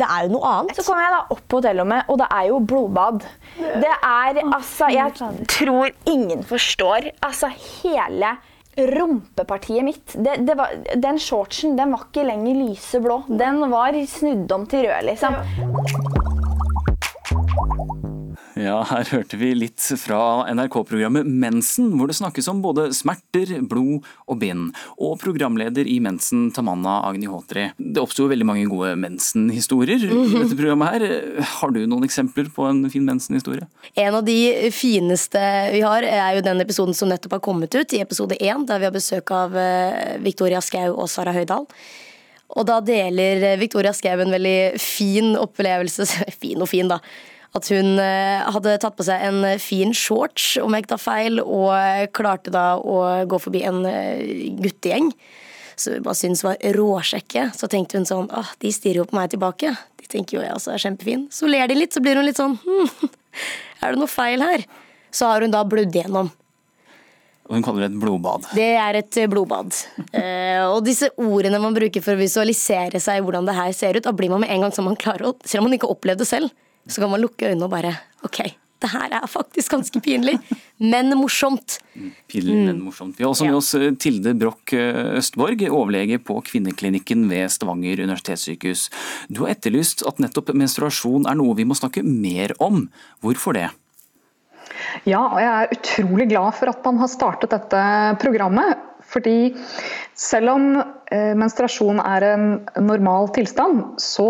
[0.00, 0.76] det er jo noe annet.
[0.76, 3.24] Så kom jeg da opp på hotellrommet, og det er jo blodbad.
[3.56, 5.16] Det er altså Jeg
[5.56, 7.10] tror ingen forstår.
[7.24, 7.48] Altså
[7.80, 8.36] hele
[8.76, 13.22] rumpepartiet mitt det, det var, Den shortsen den var ikke lenger lyseblå.
[13.28, 16.25] Den var snudd om til rød, liksom.
[18.56, 24.06] Ja, her hørte vi litt fra NRK-programmet Mensen, hvor det snakkes om både smerter, blod
[24.24, 24.70] og bind.
[24.96, 27.66] Og programleder i Mensen, Tamanna Agni Håtri.
[27.76, 30.38] Det oppsto veldig mange gode mensen-historier i Mhm.
[30.40, 31.42] dette programmet her.
[31.60, 33.68] Har du noen eksempler på en fin mensen-historie?
[33.94, 37.92] En av de fineste vi har, er jo den episoden som nettopp har kommet ut,
[37.92, 41.66] i episode én, der vi har besøk av eh, Victoria Skau og Sara Høydahl.
[42.56, 46.06] Og da deler Victoria Skau en veldig fin opplevelse,
[46.40, 47.00] fin og fin da,
[47.54, 51.42] at hun eh, hadde tatt på seg en fin shorts, om jeg ikke tar feil,
[51.42, 55.12] og klarte da å gå forbi en eh, guttegjeng.
[55.76, 57.50] som vi bare syntes var råsjekke.
[57.56, 59.74] Så tenkte hun sånn ah, de stirrer jo på meg tilbake.
[60.00, 61.28] De tenker jo jeg også er kjempefin.
[61.30, 63.12] Så ler de litt, så blir hun litt sånn hm,
[63.82, 64.66] er det noe feil her?
[65.12, 66.32] Så har hun da blødd gjennom.
[67.46, 68.46] Og hun kaller det et blodbad.
[68.56, 69.74] Det er et eh, blodbad.
[70.16, 74.04] Eh, og disse ordene man bruker for å visualisere seg hvordan det her ser ut,
[74.06, 75.92] da blir man med en gang som man klarer å Selv om man ikke har
[75.92, 76.52] opplevd det selv,
[76.86, 77.92] så kan man lukke øynene og bare
[78.26, 78.40] OK,
[78.82, 80.34] det her er faktisk ganske pinlig,
[80.78, 81.78] men morsomt.
[82.28, 82.66] Pinlig, Mm.
[82.66, 83.16] men morsomt.
[83.16, 88.02] Vi har også med oss eh, Tilde Broch eh, Østborg, overlege på kvinneklinikken ved Stavanger
[88.04, 88.90] universitetssykehus.
[89.32, 92.88] Du har etterlyst at nettopp menstruasjon er noe vi må snakke mer om.
[93.24, 93.70] Hvorfor det?
[95.06, 97.80] Ja, og jeg er utrolig glad for at man har startet dette
[98.20, 98.76] programmet.
[99.06, 99.54] Fordi
[100.18, 100.64] selv om
[101.14, 102.46] eh, menstruasjon er en
[102.82, 104.26] normal tilstand, så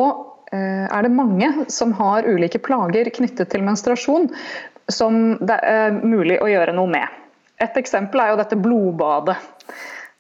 [0.87, 4.31] er det mange som har ulike plager knyttet til menstruasjon
[4.93, 7.07] som det er mulig å gjøre noe med.
[7.63, 9.37] Et eksempel er jo dette blodbadet.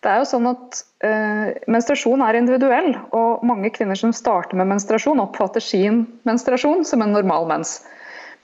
[0.05, 4.69] Det er jo sånn at eh, Menstruasjon er individuell, og mange kvinner som starter med
[4.71, 7.81] menstruasjon, oppfatter sin menstruasjon som en normal mens.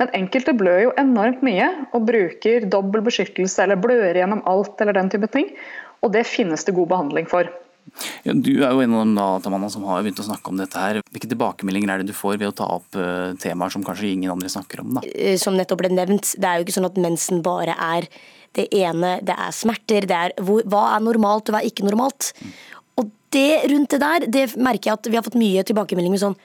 [0.01, 4.97] Men enkelte blør jo enormt mye og bruker dobbel beskyttelse eller blør gjennom alt eller
[4.97, 5.53] den type ting.
[6.03, 7.47] Og det finnes det god behandling for.
[8.25, 10.61] Ja, du er jo en av dem da, Tamanna, som har begynt å snakke om
[10.61, 11.01] dette her.
[11.13, 14.33] Hvilke tilbakemeldinger er det du får ved å ta opp uh, temaer som kanskje ingen
[14.33, 14.95] andre snakker om?
[14.99, 15.05] da?
[15.13, 18.09] Eh, Som nettopp ble nevnt, det er jo ikke sånn at mensen bare er
[18.57, 21.87] det ene, det er smerter, det er hvor, hva er normalt og hva er ikke
[21.89, 22.33] normalt.
[23.01, 26.41] Og det rundt det der, det merker jeg at vi har fått mye tilbakemeldinger sånn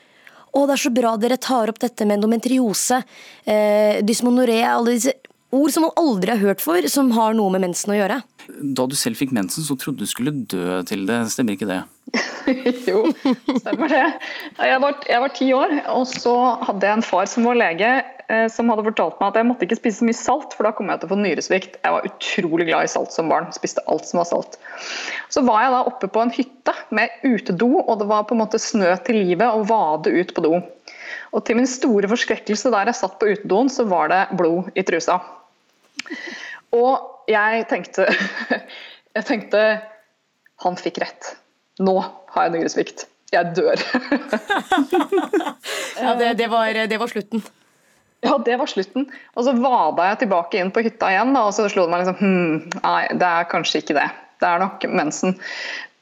[0.58, 3.02] å, det er så bra dere tar opp dette med endometriose,
[3.46, 5.14] eh, dysmonoré, alle disse
[5.56, 8.22] ord som man aldri har hørt for, som har noe med mensen å gjøre.
[8.48, 11.84] Da du selv fikk mensen, så trodde du skulle dø til det, stemmer ikke det?
[12.88, 13.08] jo,
[13.60, 14.04] stemmer det.
[14.64, 16.36] Jeg var, jeg var ti år, og så
[16.68, 17.90] hadde jeg en far som var lege,
[18.32, 20.74] eh, som hadde fortalt meg at jeg måtte ikke spise så mye salt, for da
[20.76, 21.78] kom jeg til å få nyresvikt.
[21.84, 24.60] Jeg var utrolig glad i salt som barn, spiste alt som var salt.
[25.34, 28.44] Så var jeg da oppe på en hytte med utedo, og det var på en
[28.46, 30.58] måte snø til livet å vade ut på do.
[31.36, 34.86] Og til min store forskrekkelse der jeg satt på utedoen, så var det blod i
[34.88, 35.20] trusa.
[36.76, 38.08] Og jeg tenkte
[39.18, 39.62] Jeg tenkte
[40.64, 41.36] Han fikk rett.
[41.82, 42.00] Nå
[42.34, 43.08] har jeg nyresvikt.
[43.34, 43.82] Jeg dør.
[45.98, 47.42] Ja, det, det, var, det var slutten.
[48.22, 49.08] Ja, det var slutten.
[49.34, 52.04] Og så vada jeg tilbake inn på hytta igjen, da, og så slo det meg
[52.04, 54.06] liksom hm, Nei, det er kanskje ikke det.
[54.38, 55.34] Det er nok mensen.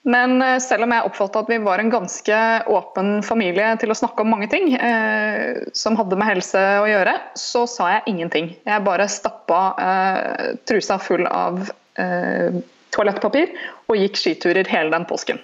[0.05, 2.39] Men eh, selv om jeg oppfatta at vi var en ganske
[2.69, 7.15] åpen familie til å snakke om mange ting eh, som hadde med helse å gjøre,
[7.39, 8.51] så sa jeg ingenting.
[8.69, 11.63] Jeg bare stappa eh, trusa full av
[11.97, 12.59] eh,
[12.93, 13.55] toalettpapir
[13.89, 15.41] og gikk skiturer hele den påsken.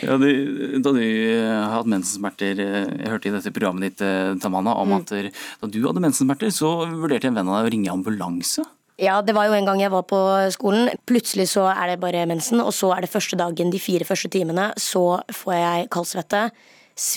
[0.00, 4.72] Ja, du, da du hadde mensensmerter, eh, jeg hørte i dette programmet ditt, Tamana, Tamanna,
[4.80, 5.04] om Mm.
[5.04, 5.12] at
[5.60, 8.64] da du hadde mensensmerter, så vurderte en venn av deg å ringe ambulanse.
[9.02, 10.18] Ja, det var jo en gang jeg var på
[10.54, 10.92] skolen.
[11.08, 14.30] Plutselig så er det bare mensen, og så er det første dagen, de fire første
[14.30, 16.42] timene, så får jeg kaldsvette,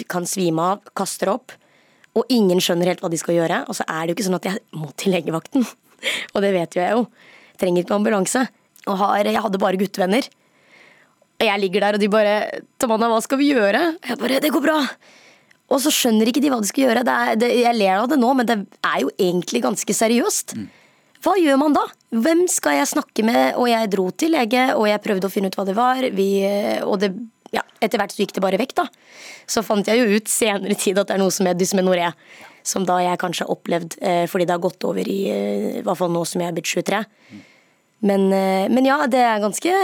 [0.10, 1.54] kan svime av, kaster opp,
[2.18, 3.60] og ingen skjønner helt hva de skal gjøre.
[3.70, 5.68] Og så er det jo ikke sånn at jeg må til legevakten,
[6.34, 7.06] og det vet jo jeg jo.
[7.62, 8.44] Trenger ikke ambulanse.
[8.88, 10.26] Og har, jeg hadde bare guttevenner.
[11.38, 12.34] Og jeg ligger der, og de bare
[12.82, 14.90] 'Tamanna, hva skal vi gjøre?' Jeg bare 'Det går bra'.
[15.70, 17.04] Og så skjønner ikke de hva de skal gjøre.
[17.06, 20.56] Det er, det, jeg ler av det nå, men det er jo egentlig ganske seriøst.
[21.24, 21.84] Hva gjør man da?
[22.14, 23.58] Hvem skal jeg snakke med?
[23.58, 26.06] Og jeg dro til lege, og jeg prøvde å finne ut hva det var.
[26.16, 26.30] Vi,
[26.86, 27.12] og det,
[27.56, 28.88] ja, etter hvert så gikk det bare vekk, da.
[29.50, 32.12] Så fant jeg jo ut senere tid at det er noe som er dysmenoré.
[32.68, 35.84] Som da jeg kanskje har opplevd eh, fordi det har gått over i, eh, i
[35.86, 37.04] hvert fall nå som jeg er blitt 23.
[38.08, 39.76] Men, eh, men ja, det er ganske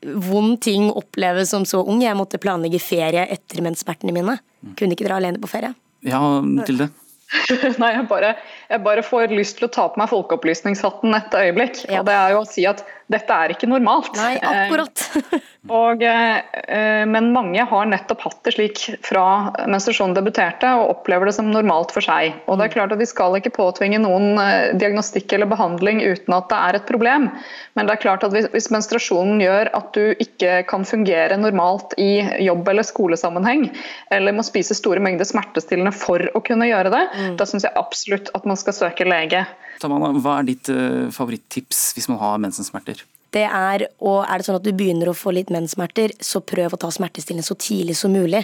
[0.00, 2.02] vond ting å oppleve som så ung.
[2.04, 4.36] Jeg måtte planlegge ferie etter menssmertene mine.
[4.76, 5.72] Kunne ikke dra alene på ferie.
[6.04, 6.20] Ja,
[6.68, 6.90] til det.
[7.82, 8.34] Nei, jeg bare,
[8.70, 11.84] jeg bare, får lyst til å ta på meg folkeopplysningshatten et øyeblikk.
[11.86, 12.00] Ja.
[12.00, 14.12] Og det er jo å si at dette er ikke normalt.
[14.18, 15.02] Nei, akkurat.
[15.80, 19.24] og, eh, men mange har nettopp hatt det slik fra
[19.70, 22.36] menstruasjonen debuterte og opplever det som normalt for seg.
[22.46, 22.76] Og det er mm.
[22.76, 26.78] klart at Vi skal ikke påtvinge noen eh, diagnostikk eller behandling uten at det er
[26.78, 27.26] et problem.
[27.74, 32.22] Men det er klart at hvis menstruasjonen gjør at du ikke kan fungere normalt i
[32.44, 33.66] jobb- eller skolesammenheng,
[34.14, 37.34] eller må spise store mengder smertestillende for å kunne gjøre det, mm.
[37.40, 39.42] da syns jeg absolutt at man skal søke lege.
[39.80, 43.02] Tamana, hva er ditt uh, favorittips hvis man har mensensmerter?
[43.30, 46.74] Det er, og er det sånn at du begynner å få litt menssmerter, så prøv
[46.74, 48.42] å ta smertestillende så tidlig som mulig.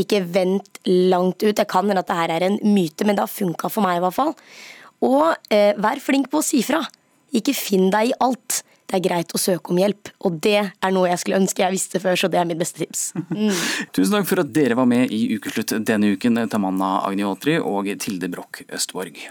[0.00, 1.52] Ikke vent langt ut.
[1.52, 3.98] Jeg kan hende at det her er en myte, men det har funka for meg
[3.98, 4.32] i hvert fall.
[5.04, 6.80] Og eh, vær flink på å si fra.
[7.36, 8.62] Ikke finn deg i alt.
[8.88, 11.72] Det er greit å søke om hjelp, og det er noe jeg skulle ønske jeg
[11.72, 13.10] visste før, så det er mitt beste tips.
[13.32, 13.48] Mm.
[13.96, 18.28] Tusen takk for at dere var med i Ukeslutt denne uken, Tamanna Agniotri og Tilde
[18.32, 19.24] Broch Østborg.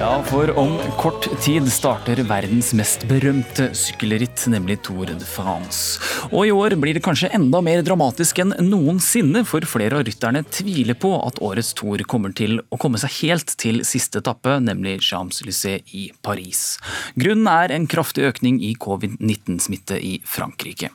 [0.00, 5.98] Ja, for om kort tid starter verdens mest berømte sykkelritt, nemlig Tour de France.
[6.30, 10.44] Og i år blir det kanskje enda mer dramatisk enn noensinne, for flere av rytterne
[10.46, 15.00] tviler på at årets Tour kommer til å komme seg helt til siste etappe, nemlig
[15.08, 16.78] Champs-Élysées i Paris.
[17.18, 20.94] Grunnen er en kraftig økning i covid-19-smitte i Frankrike.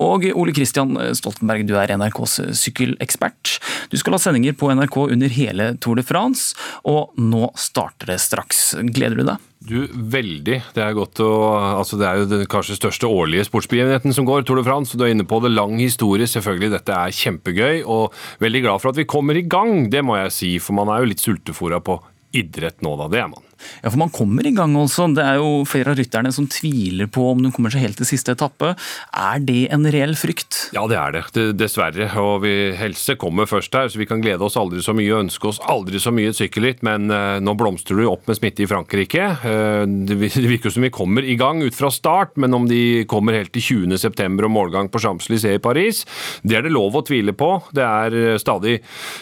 [0.00, 3.58] Og Ole Kristian Stoltenberg, du er NRKs sykkelekspert.
[3.92, 6.56] Du skal ha sendinger på NRK under hele Tour de France,
[6.88, 8.70] og nå starter det straks.
[8.88, 9.46] Gleder du deg?
[9.60, 10.56] Du, Veldig.
[10.72, 11.28] Det er godt å,
[11.76, 14.96] altså det er jo den kanskje største årlige sportsbegivenheten som går, Tour de France.
[14.96, 15.52] Du er inne på det.
[15.52, 16.72] Lang historie, selvfølgelig.
[16.78, 17.82] Dette er kjempegøy.
[17.84, 20.54] Og veldig glad for at vi kommer i gang, det må jeg si.
[20.64, 22.00] For man er jo litt sultefòra på
[22.40, 23.10] idrett nå, da.
[23.12, 23.49] Det er man.
[23.82, 25.08] Ja, for man kommer i gang også.
[25.14, 28.08] Det er jo flere av rytterne som tviler på om de kommer seg helt til
[28.08, 28.74] siste etappe.
[29.16, 30.70] Er det en reell frykt?
[30.76, 31.46] Ja, det er det.
[31.58, 32.10] Dessverre.
[32.20, 35.24] Og vi, helse kommer først her, så vi kan glede oss aldri så mye og
[35.26, 36.84] ønske oss aldri så mye et sykkelritt.
[36.86, 39.28] Men uh, nå blomstrer det opp med smitte i Frankrike.
[39.44, 43.38] Uh, det virker som vi kommer i gang ut fra start, men om de kommer
[43.38, 44.28] helt til 20.9.
[44.44, 46.04] og målgang på Champs-Élysées i Paris,
[46.46, 47.52] det er det lov å tvile på.
[47.76, 48.78] Det er uh, stadig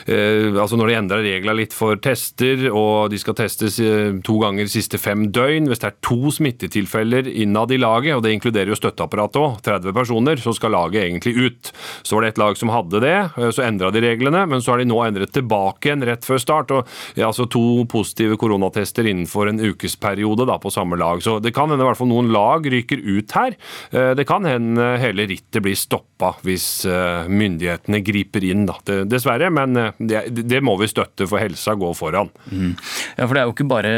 [0.08, 3.78] Altså når de endrer reglene litt for tester, og de skal testes
[4.28, 5.68] to ganger de siste fem døgn.
[5.70, 9.96] Hvis det er to smittetilfeller innad i laget, og det inkluderer jo støtteapparatet òg, 30
[9.96, 11.72] personer, så skal laget egentlig ut.
[12.04, 14.74] Så var det et lag som hadde det, eh, så endra de reglene, men så
[14.74, 16.74] har de nå endret tilbake igjen rett før start.
[16.76, 21.22] og ja, altså To positive koronatester innenfor en ukesperiode da, på samme lag.
[21.24, 23.56] Så det kan hende i hvert fall noen lag ryker ut her.
[23.90, 28.76] Eh, det kan hende hele rittet blir stoppa hvis eh, myndighetene griper inn, da.
[29.08, 32.30] Dessverre, men det, det må vi støtte, for helsa går foran.
[32.52, 32.74] Mm.
[33.16, 33.92] Ja, for det er jo ikke bare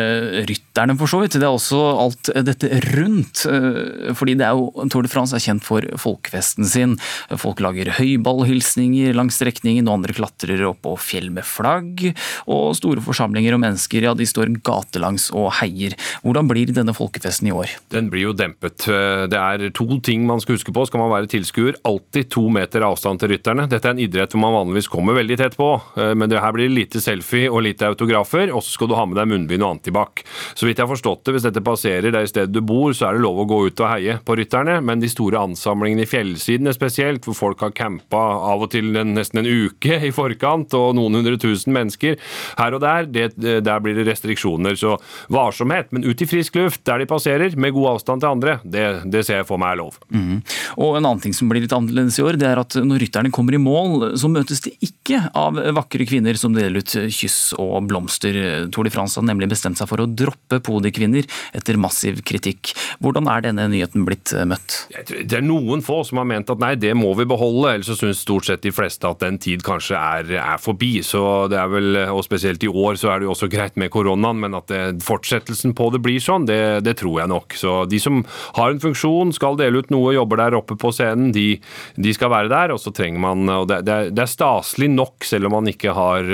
[0.49, 1.39] rytterne, for så vidt.
[1.41, 3.45] Det er også alt dette rundt.
[3.49, 6.97] Eh, fordi det er jo, Tour de France er kjent for folkefesten sin.
[7.41, 12.07] Folk lager høyballhilsninger langs strekningen, og andre klatrer opp på fjell med flagg.
[12.51, 15.97] Og store forsamlinger og mennesker ja, de står gatelangs og heier.
[16.25, 17.77] Hvordan blir denne folkefesten i år?
[17.93, 18.87] Den blir jo dempet.
[19.31, 20.87] Det er to ting man skal huske på.
[20.89, 23.67] Skal man være tilskuer, alltid to meter avstand til rytterne.
[23.71, 26.55] Dette er en idrett hvor man vanligvis kommer veldig tett på, eh, men det her
[26.57, 28.53] blir lite selfie og lite autografer.
[28.55, 30.10] Og så skal du ha med deg munnbind og antibac.
[30.55, 33.17] Så vidt jeg har forstått det, hvis dette passerer der stedet du bor, så er
[33.17, 36.75] det lov å gå ut og heie på rytterne, men de store ansamlingene i fjellsidene
[36.77, 40.95] spesielt, hvor folk har campa av og til en, nesten en uke i forkant, og
[40.99, 42.19] noen hundre tusen mennesker
[42.59, 44.77] her og der, det, der blir det restriksjoner.
[44.81, 44.97] Så
[45.33, 48.87] varsomhet, men ut i frisk luft der de passerer, med god avstand til andre, det,
[49.11, 49.99] det ser jeg for meg er lov.
[50.13, 50.41] Mm.
[50.81, 53.33] Og En annen ting som blir litt annerledes i år, det er at når rytterne
[53.35, 57.89] kommer i mål, så møtes de ikke av vakre kvinner som deler ut kyss og
[57.91, 58.37] blomster.
[58.73, 61.27] Tour de France har nemlig bestemt seg for å droppe podikvinner
[61.57, 62.73] etter massiv kritikk.
[63.03, 64.85] Hvordan er denne nyheten blitt eh, møtt?
[65.09, 67.99] Det er noen få som har ment at nei, det må vi beholde, ellers så
[67.99, 70.93] syns stort sett de fleste at den tid kanskje er, er, forbi.
[71.07, 71.23] Så
[71.53, 74.39] det er vel, og Spesielt i år så er det jo også greit med koronaen,
[74.43, 77.57] men at det, fortsettelsen på det blir sånn, det, det, tror jeg nok.
[77.59, 78.21] Så de som
[78.59, 81.57] har en funksjon, skal dele ut noe, jobber der oppe på scenen, de,
[81.99, 82.75] de skal være der.
[82.75, 85.95] Og så trenger man og det, det, er, er staselig nok, selv om man ikke
[85.97, 86.31] har,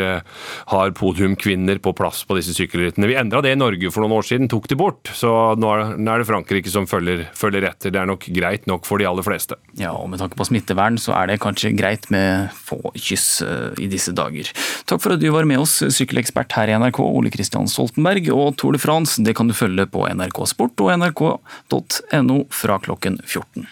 [0.75, 3.09] har podiumkvinner på plass på disse sykkelrittene.
[3.09, 5.11] Vi endra det i Norge for noen år siden, tok de bort.
[5.15, 5.31] Så
[5.61, 7.95] nå er, det Frankrike som følger, følger etter.
[7.95, 9.59] Det er nok greit nok for de aller fleste.
[9.79, 13.71] Ja, og med tanke på smittevern så er det kanskje greit med få kyss eh,
[13.83, 14.51] i disse dager.
[14.89, 18.31] Takk for at du var med oss, sykkelekspert her i NRK, Ole Kristian Stoltenberg.
[18.35, 23.21] Og Tour de France det kan du følge på NRK Sport og nrk.no fra klokken
[23.25, 23.67] 14.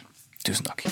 [0.45, 0.87] Tusen takk.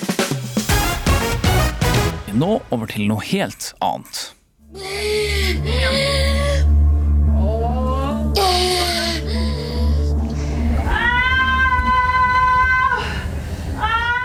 [2.33, 4.33] Nå over til noe helt annet.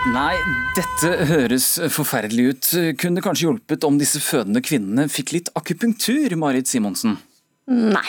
[0.07, 0.37] Nei,
[0.77, 2.67] dette høres forferdelig ut.
[3.01, 7.17] Kunne det kanskje hjulpet om disse fødende kvinnene fikk litt akupunktur, Marit Simonsen?
[7.67, 8.07] Nei.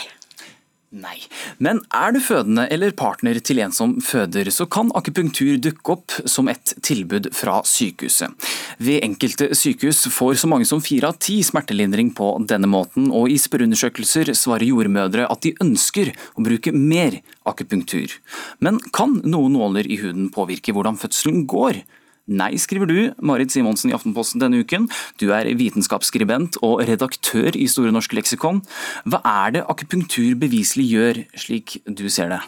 [0.90, 1.20] Nei.
[1.62, 6.16] Men er du fødende eller partner til en som føder, så kan akupunktur dukke opp
[6.26, 8.34] som et tilbud fra sykehuset.
[8.82, 13.30] Ved enkelte sykehus får så mange som fire av ti smertelindring på denne måten, og
[13.30, 18.18] i spørreundersøkelser svarer jordmødre at de ønsker å bruke mer akupunktur.
[18.58, 21.84] Men kan noen nåler i huden påvirke hvordan fødselen går?
[22.30, 24.86] Nei, skriver du, Marit Simonsen i Aftenposten denne uken.
[25.18, 28.62] Du er vitenskapsskribent og redaktør i Store norske leksikon.
[29.10, 32.40] Hva er det akupunktur beviselig gjør, slik du ser det?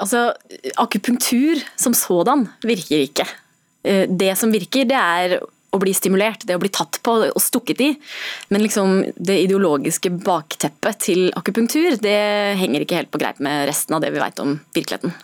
[0.00, 0.30] Altså,
[0.78, 3.26] akupunktur som sådan virker ikke.
[3.82, 5.40] Eh, Det som virker, det er
[5.70, 7.90] å bli stimulert, det å bli tatt på og stukket i.
[8.50, 12.16] Men liksom det ideologiske bakteppet til akupunktur, det
[12.60, 15.14] henger ikke helt på greip med resten av det vi vet om virkeligheten.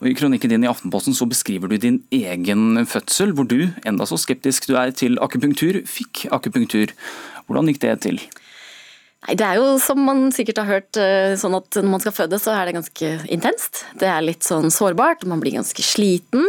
[0.00, 4.06] Og I kronikken din i Aftenposten så beskriver du din egen fødsel, hvor du, enda
[4.08, 6.94] så skeptisk du er til akupunktur, fikk akupunktur.
[7.44, 8.22] Hvordan gikk det til?
[9.24, 12.12] Nei, Det er jo som man sikkert har hørt, eh, sånn at når man skal
[12.12, 13.84] føde, så er det ganske intenst.
[13.96, 16.44] Det er litt sånn sårbart, man blir ganske sliten.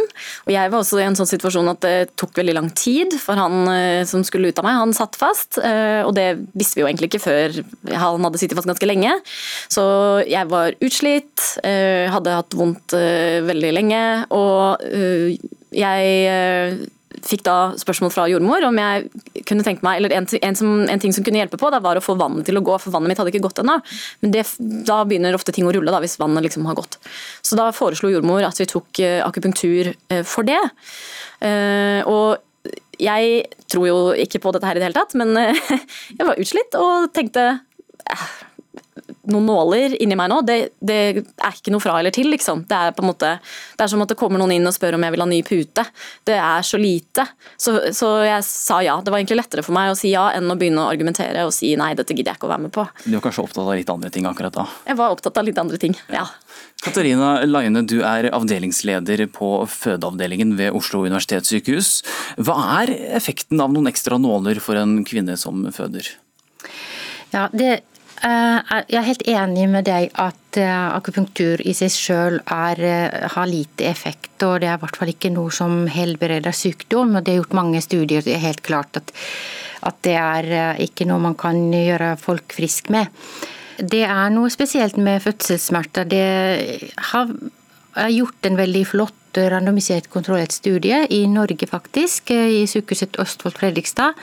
[0.46, 3.34] Og jeg var også i en sånn situasjon at det tok veldig lang tid, for
[3.40, 5.58] han eh, som skulle ut av meg, han satt fast.
[5.58, 7.64] eh, Og det visste vi jo egentlig ikke før
[7.96, 9.14] han hadde sittet fast ganske lenge.
[9.72, 14.80] Så jeg var utslitt, hadde hatt vondt veldig lenge, og
[15.72, 16.90] jeg
[17.24, 21.02] fikk da spørsmål fra jordmor om jeg kunne tenke meg, eller en, en, som, en
[21.02, 23.12] ting som kunne hjelpe på, da var å få vannet til å gå, for vannet
[23.12, 23.78] mitt hadde ikke gått ennå.
[24.24, 24.44] Men det,
[24.88, 26.98] da begynner ofte ting å rulle, da, hvis vannet liksom har gått.
[27.46, 30.60] Så da foreslo jordmor at vi tok eh, akupunktur eh, for det.
[31.44, 35.36] Eh, og jeg tror jo ikke på dette her i det hele tatt, men
[36.18, 37.52] jeg var utslitt og tenkte
[39.32, 42.64] noen nåler inni meg nå, det, det, er ikke noe fra eller til, liksom.
[42.68, 43.32] Det er på en måte,
[43.76, 45.40] det er som at det kommer noen inn og spør om jeg vil ha ny
[45.46, 45.86] pute.
[46.26, 47.26] Det er så lite.
[47.56, 48.98] Så, så jeg sa ja.
[49.02, 51.54] Det var egentlig lettere for meg å si ja enn å begynne å argumentere og
[51.54, 52.86] si nei, dette gidder jeg ikke å være med på.
[53.04, 54.66] Du var kanskje opptatt av litt andre ting akkurat da?
[54.86, 56.26] Jeg var opptatt av litt andre ting, ja.
[56.84, 61.90] Katarina Laine, du er avdelingsleder på fødeavdelingen ved Oslo universitetssykehus.
[62.36, 66.12] Hva er effekten av noen ekstra nåler for en kvinne som føder?
[67.32, 67.80] Ja, det,
[68.26, 71.92] jeg er helt enig med deg at eh, akupunktur i seg
[72.42, 74.42] er, eh, har lite effekt.
[74.42, 77.16] og Det er i hvert fall ikke noe som helbreder sykdom.
[77.16, 78.22] og Det er gjort mange studier.
[78.22, 79.12] Det er helt klart at,
[79.82, 83.06] at det er eh, ikke noe man kan gjøre folk friske med.
[83.76, 86.08] Det er noe spesielt med fødselssmerter.
[86.08, 87.28] Det har
[87.96, 94.16] er gjort en veldig flott randomisert kontrollert studie i Norge, faktisk, i sykehuset Østfold Fredrikstad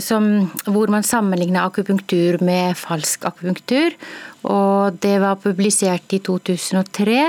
[0.00, 0.26] som,
[0.70, 3.96] hvor man sammenligna akupunktur med falsk akupunktur.
[4.46, 7.24] Og det var publisert i 2003.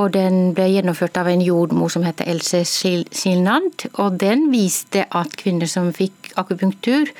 [0.00, 3.88] Og den ble gjennomført av en jordmor som heter Else Silnand.
[4.00, 7.10] Og den viste at kvinner som fikk akupunktur,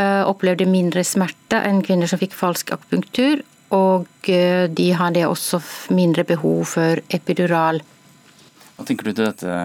[0.00, 3.44] opplevde mindre smerte enn kvinner som fikk falsk akupunktur.
[3.76, 5.60] Og de hadde også
[5.94, 7.78] mindre behov for epidural.
[8.74, 9.60] Hva tenker du til dette,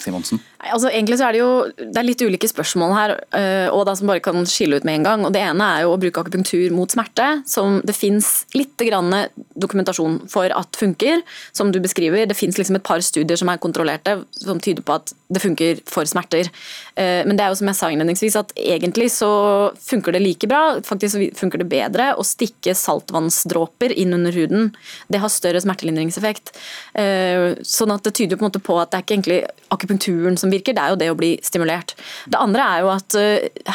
[0.00, 0.40] Simonsen?
[0.64, 3.14] Altså, egentlig så er Det jo det er litt ulike spørsmål her,
[3.74, 5.24] og da som bare kan skille ut med en gang.
[5.26, 10.28] og Det ene er jo å bruke akupunktur mot smerte, som det fins litt dokumentasjon
[10.32, 12.26] for at funker, som du beskriver.
[12.26, 15.82] Det fins liksom et par studier som er kontrollerte, som tyder på at det funker
[15.90, 16.48] for smerter.
[16.96, 19.30] Men det er jo som jeg sa innledningsvis, at egentlig så
[19.82, 24.72] funker det like bra, faktisk så funker det bedre å stikke saltvannsdråper inn under huden.
[25.12, 26.54] Det har større smertelindringseffekt.
[26.94, 29.40] Sånn at det tyder på en måte på at det er ikke egentlig
[29.74, 31.96] akupunkturen som virker, det er jo det å bli stimulert.
[32.30, 33.18] Det andre er jo at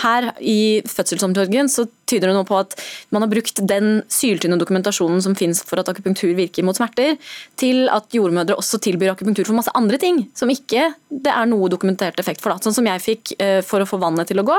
[0.03, 2.75] her i fødselsomsorgen så tyder det nå på at
[3.13, 7.15] man har brukt den syltynne dokumentasjonen som finnes for at akupunktur virker mot smerter,
[7.59, 11.69] til at jordmødre også tilbyr akupunktur for masse andre ting som ikke det er noe
[11.71, 12.53] dokumentert effekt for.
[12.53, 12.61] Da.
[12.61, 13.33] Sånn som jeg fikk
[13.65, 14.57] for å få vannet til å gå.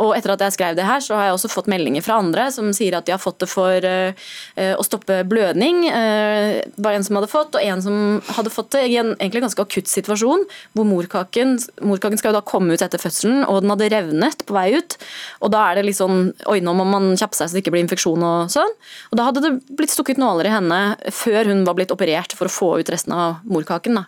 [0.00, 2.46] Og etter at jeg skrev det her, så har jeg også fått meldinger fra andre
[2.54, 5.82] som sier at de har fått det for å stoppe blødning.
[5.84, 7.96] Det var en som hadde fått, og en som
[8.38, 10.46] hadde fått det i en egentlig ganske akutt situasjon,
[10.76, 14.56] hvor morkaken, morkaken skal jo da komme ut etter fødselen, og den hadde revnet på
[14.56, 14.96] vei ut.
[15.44, 17.74] Og da er det litt sånn Oi, nå må man kjappe seg så det ikke
[17.76, 18.76] blir infeksjon og sånn.
[19.10, 20.80] Og da hadde det blitt stukket nåler i henne
[21.14, 24.00] før hun var blitt operert for å få ut resten av morkaken.
[24.00, 24.06] Da.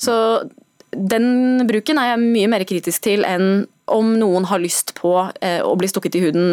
[0.00, 0.14] Så
[0.92, 5.12] den bruken er jeg mye mer kritisk til enn om noen har lyst på
[5.44, 6.44] eh, å bli stukket i huden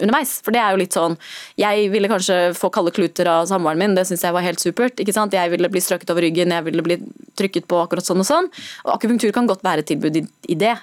[0.00, 0.36] underveis.
[0.42, 1.14] For det er jo litt sånn
[1.60, 4.98] Jeg ville kanskje få kalde kluter av samboeren min, det syns jeg var helt supert.
[4.98, 5.34] ikke sant?
[5.36, 6.98] Jeg ville bli strøket over ryggen, jeg ville bli
[7.38, 8.50] trykket på akkurat sånn og sånn.
[8.86, 10.74] Og akupunktur kan godt være et tilbud i det.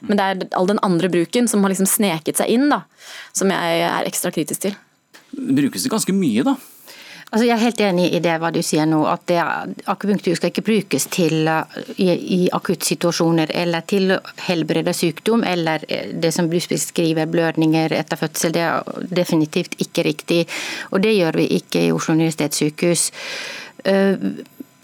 [0.00, 2.82] Men det er all den andre bruken som har liksom sneket seg inn, da,
[3.32, 4.78] som jeg er ekstra kritisk til.
[5.34, 6.56] Brukes det ganske mye, da?
[7.34, 9.40] Altså jeg er helt enig i det hva du sier nå, at det,
[9.90, 11.48] akupunktur skal ikke brukes til,
[11.98, 18.20] i, i akuttsituasjoner eller til å helbrede sykdom eller det som du beskriver, blødninger etter
[18.20, 18.54] fødsel.
[18.54, 20.40] Det er definitivt ikke riktig.
[20.92, 23.08] Og det gjør vi ikke i Oslo universitetssykehus.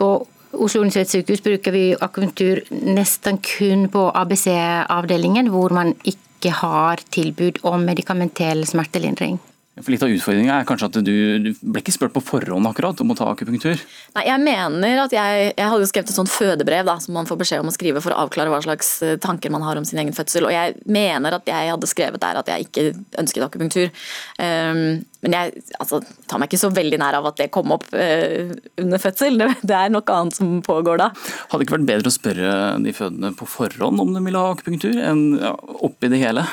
[0.00, 0.10] På
[0.52, 7.84] Oslo universitetssykehus bruker vi akupunktur nesten kun på ABC-avdelingen, hvor man ikke har tilbud om
[7.86, 9.38] medikamentell smertelindring.
[9.78, 11.12] For Litt av utfordringa er kanskje at du,
[11.44, 13.78] du, ble ikke spurt på forhånd akkurat om å ta akupunktur?
[14.16, 17.28] Nei, jeg mener at jeg, jeg hadde jo skrevet et sånt fødebrev da, som man
[17.28, 19.86] får beskjed om å skrive for å avklare hva slags eh, tanker man har om
[19.86, 20.48] sin egen fødsel.
[20.48, 22.84] Og jeg mener at jeg hadde skrevet der at jeg ikke
[23.22, 23.94] ønsket akupunktur.
[24.42, 24.82] Um,
[25.22, 28.50] men jeg altså, tar meg ikke så veldig nær av at det kom opp uh,
[28.82, 29.38] under fødsel.
[29.40, 31.08] Det, det, er noe annet som pågår da.
[31.14, 32.50] Hadde det ikke vært bedre å spørre
[32.82, 35.54] de fødende på forhånd om de ville ha akupunktur, enn ja,
[35.86, 36.44] oppi det hele?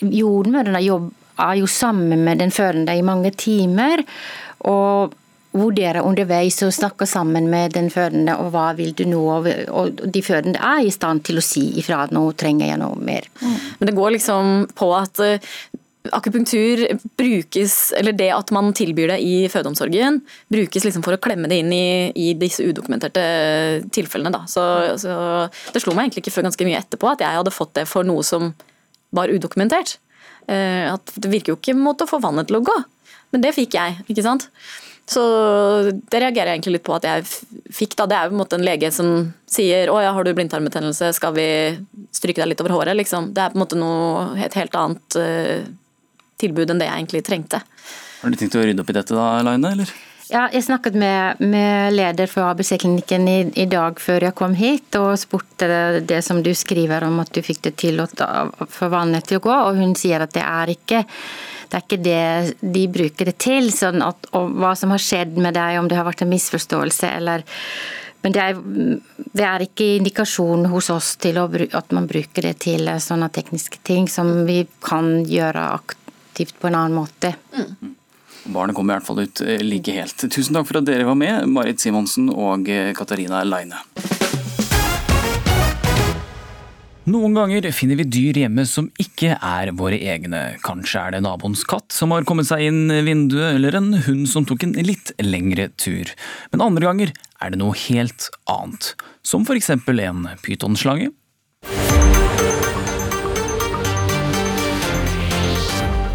[0.00, 4.04] Jordmødrene jobber er jo sammen med den fødende i mange timer.
[4.64, 5.12] og
[5.54, 9.22] vurderer underveis og snakker sammen med den fødende og hva vil du nå.
[9.70, 12.98] Og de fødende er i stand til å si ifra at nå trenger jeg noe
[12.98, 13.28] mer.
[13.40, 13.56] Mm.
[13.78, 15.54] Men det går liksom på at eh,
[16.12, 16.84] akupunktur
[17.16, 20.20] brukes, eller det at man tilbyr det i fødeomsorgen,
[20.52, 21.86] brukes liksom for å klemme det inn i,
[22.18, 23.24] i disse udokumenterte
[23.94, 24.42] tilfellene.
[24.50, 24.64] Så,
[25.00, 25.14] så
[25.72, 28.06] det slo meg egentlig ikke før ganske mye etterpå at jeg hadde fått det for
[28.06, 28.52] noe som
[29.14, 30.00] var udokumentert.
[30.50, 32.74] Eh, at det virker jo ikke mot å få vannet til å gå.
[33.34, 34.48] Men det fikk jeg, ikke sant.
[35.08, 35.22] Så
[35.92, 37.26] det reagerer jeg egentlig litt på at jeg
[37.76, 37.96] fikk.
[37.98, 39.10] da, Det er jo på en måte en lege som
[39.50, 41.48] sier å ja, har du blindtarmbetennelse, skal vi
[42.14, 43.32] stryke deg litt over håret, liksom.
[43.36, 45.66] Det er på en måte noe, et helt annet uh,
[46.40, 47.60] tilbud enn det jeg egentlig trengte.
[48.22, 49.92] Har du tenkt å rydde opp i dette da, Laine, eller?
[50.34, 54.96] Ja, jeg snakket med, med leder for ABC-klinikken i, i, dag før jeg kom hit,
[54.98, 55.68] og spurte
[56.02, 58.08] det, som du skriver om at du fikk det til å
[58.66, 61.04] få vannet til å gå, og hun sier at det er ikke
[61.70, 63.70] det er ikke det de bruker det til.
[63.74, 67.14] Sånn at, og hva som har skjedd med deg, om det har vært en misforståelse
[67.14, 67.46] eller
[68.24, 68.60] Men det er,
[69.36, 71.42] det er ikke indikasjon hos oss til å,
[71.76, 76.78] at man bruker det til sånne tekniske ting som vi kan gjøre aktivt på en
[76.78, 77.34] annen måte.
[77.52, 77.92] Mm.
[78.44, 80.26] Barnet kommer i hvert fall ut eh, like helt.
[80.28, 83.80] Tusen takk for at dere var med, Marit Simonsen og eh, Katarina Leine.
[87.04, 90.42] Noen ganger finner vi dyr hjemme som ikke er våre egne.
[90.64, 94.46] Kanskje er det naboens katt som har kommet seg inn vinduet, eller en hund som
[94.48, 96.12] tok en litt lengre tur.
[96.52, 97.12] Men andre ganger
[97.44, 101.12] er det noe helt annet, som for eksempel en pytonslange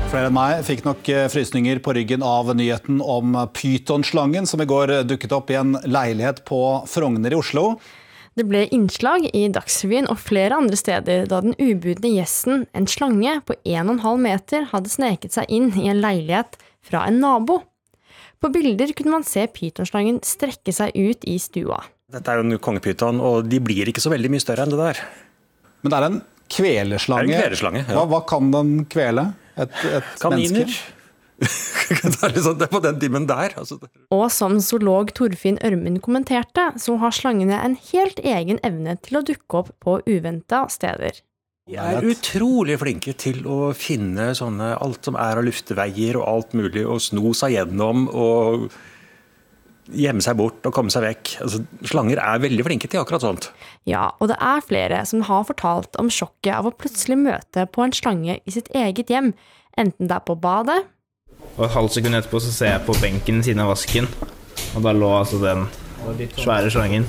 [0.10, 4.66] Flere enn meg fikk nok eh, frysninger på ryggen av nyheten om pytonslangen som i
[4.66, 7.76] går dukket opp i en leilighet på Frogner i Oslo.
[8.34, 13.36] Det ble innslag i Dagsrevyen og flere andre steder da den ubudne gjesten, en slange
[13.45, 16.57] på 1,5 meter, hadde sneket seg inn i en leilighet
[16.89, 17.60] fra en nabo.
[18.41, 21.84] På bilder kunne man se pytonslangen strekke seg ut i stua.
[22.10, 24.82] Dette er jo en kongepyton, og de blir ikke så veldig mye større enn det
[24.82, 25.03] der.
[25.84, 26.18] Men det er en
[26.49, 27.28] kveleslange.
[27.30, 27.93] Det er en kveleslange ja.
[27.93, 29.28] hva, hva kan den kvele?
[29.66, 30.74] Et, et Kaniner.
[31.39, 33.55] det er på den dimmen der.
[33.57, 33.80] Altså.
[34.12, 39.26] Og som zoolog Torfinn Ørmen kommenterte, så har slangene en helt egen evne til å
[39.26, 41.24] dukke opp på uventa steder.
[41.70, 46.55] De er utrolig flinke til å finne sånne, alt som er av lufteveier og alt
[46.57, 48.72] mulig, og sno seg gjennom og
[49.96, 51.32] gjemme seg bort og komme seg vekk.
[51.46, 51.62] Altså,
[51.92, 53.50] slanger er veldig flinke til akkurat sånt.
[53.90, 57.86] Ja, og det er flere som har fortalt om sjokket av å plutselig møte på
[57.86, 59.34] en slange i sitt eget hjem,
[59.80, 60.82] enten det er på badet
[61.56, 64.10] Og et halvt sekund etterpå så ser jeg på benken siden av vasken,
[64.76, 65.68] og da lå altså den
[66.40, 67.08] svære slangen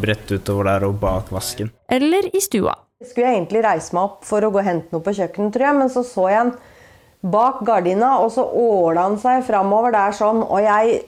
[0.00, 1.70] bredt utover der og bak vasken.
[1.92, 2.74] Eller i stua.
[3.02, 5.66] Jeg skulle egentlig reise meg opp for å gå og hente noe på kjøkkenet, tror
[5.66, 6.52] jeg, men så så jeg en
[7.32, 11.02] bak gardina, og så åla han seg framover der sånn, og jeg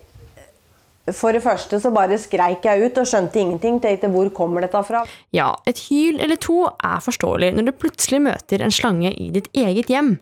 [1.12, 3.80] for det første så bare skreik jeg ut og skjønte ingenting.
[3.82, 5.04] Tenkte hvor kommer dette fra?
[5.36, 9.50] Ja, et hyl eller to er forståelig når du plutselig møter en slange i ditt
[9.52, 10.16] eget hjem.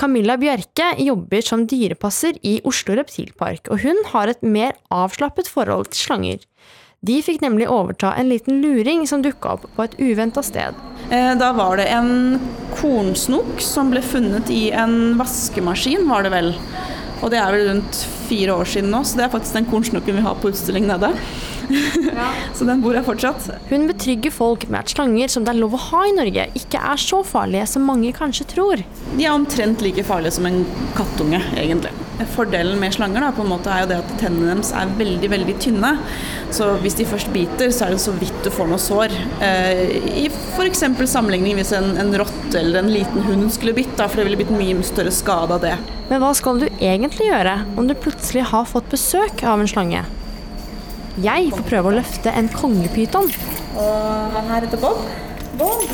[0.00, 5.90] Camilla Bjerke jobber som dyrepasser i Oslo Reptilpark, og hun har et mer avslappet forhold
[5.92, 6.46] til slanger.
[7.04, 10.76] De fikk nemlig overta en liten luring som dukka opp på et uventa sted.
[11.08, 12.36] Eh, da var det en
[12.76, 16.52] kornsnok som ble funnet i en vaskemaskin, var det vel.
[17.20, 20.16] Og det er vel rundt fire år siden nå, så det er faktisk den kornsnokken
[20.16, 21.12] vi har på utstilling nede.
[21.70, 22.28] Ja.
[22.56, 23.50] så den bor jeg fortsatt.
[23.70, 26.80] Hun betrygger folk med at slanger som det er lov å ha i Norge, ikke
[26.92, 28.84] er så farlige som mange kanskje tror.
[29.12, 30.64] De er omtrent like farlige som en
[30.98, 31.92] kattunge, egentlig.
[32.34, 35.30] Fordelen med slanger da, på en måte er jo det at tennene deres er veldig
[35.32, 35.92] veldig tynne.
[36.54, 39.14] Så hvis de først biter, så er det så vidt du får noe sår.
[39.44, 39.82] Eh,
[40.24, 40.84] I f.eks.
[41.10, 44.40] sammenligning hvis en, en rotte eller en liten hund skulle bitt, da, for det ville
[44.42, 45.76] blitt mye større skade av det.
[46.10, 50.04] Men hva skal du egentlig gjøre om du plutselig har fått besøk av en slange?
[51.20, 53.28] Jeg får prøve å løfte en kongepyton.
[53.78, 55.04] Og han her heter Bob.
[55.60, 55.86] Bob.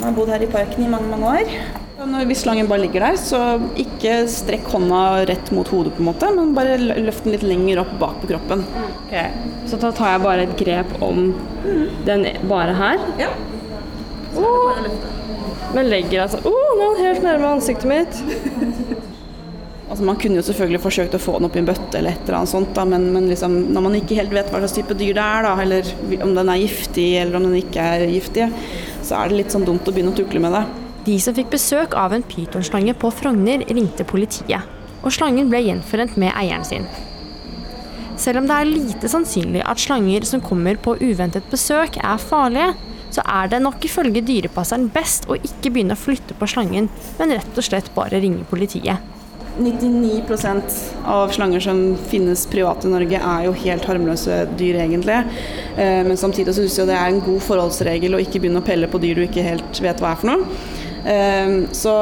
[0.00, 1.79] Han har bodd her i parken i mange, mange år.
[2.00, 3.38] Når, hvis slangen bare ligger der, så
[3.78, 7.82] ikke strekk hånda rett mot hodet, på en måte, men bare løft den litt lenger
[7.82, 8.62] opp bak på kroppen.
[9.02, 9.26] Okay.
[9.68, 11.34] Så da tar jeg bare et grep om
[12.06, 13.04] den bare her?
[13.20, 13.28] Ja.
[14.40, 14.80] Oh.
[15.74, 18.20] Men legger altså Å, oh, nå er den helt nærme ansiktet mitt.
[19.90, 22.20] Altså Man kunne jo selvfølgelig forsøkt å få den opp i en bøtte, eller et
[22.22, 24.94] eller annet sånt, da, men, men liksom, når man ikke helt vet hva slags type
[24.94, 28.46] dyr det er, da, eller om den er giftig eller om den ikke er giftig,
[29.02, 30.62] så er det litt sånn dumt å begynne å tukle med det.
[31.06, 34.66] De som fikk besøk av en pytonslange på Frogner, ringte politiet,
[35.00, 36.84] og slangen ble gjenforent med eieren sin.
[38.20, 42.74] Selv om det er lite sannsynlig at slanger som kommer på uventet besøk er farlige,
[43.10, 47.32] så er det nok ifølge dyrepasseren best å ikke begynne å flytte på slangen, men
[47.32, 49.00] rett og slett bare ringe politiet.
[49.60, 50.76] 99%
[51.10, 55.16] av slanger som finnes privat i Norge er jo helt harmløse dyr, egentlig.
[55.76, 58.88] Eh, men samtidig syns jeg det er en god forholdsregel å ikke begynne å pelle
[58.88, 60.78] på dyr du ikke helt vet hva er for noe.
[61.08, 61.94] Ehm, så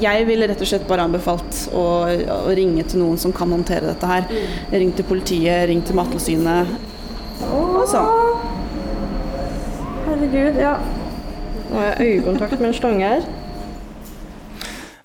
[0.00, 3.90] jeg ville rett og slett bare anbefalt å, å, ringe til noen som kan håndtere
[3.90, 4.26] dette her.
[4.72, 6.72] Ring til politiet, ring til Mattilsynet.
[7.52, 8.40] Og sånn.
[10.06, 10.76] Herregud, ja.
[11.68, 13.30] Nå har jeg øyekontakt med en slange her.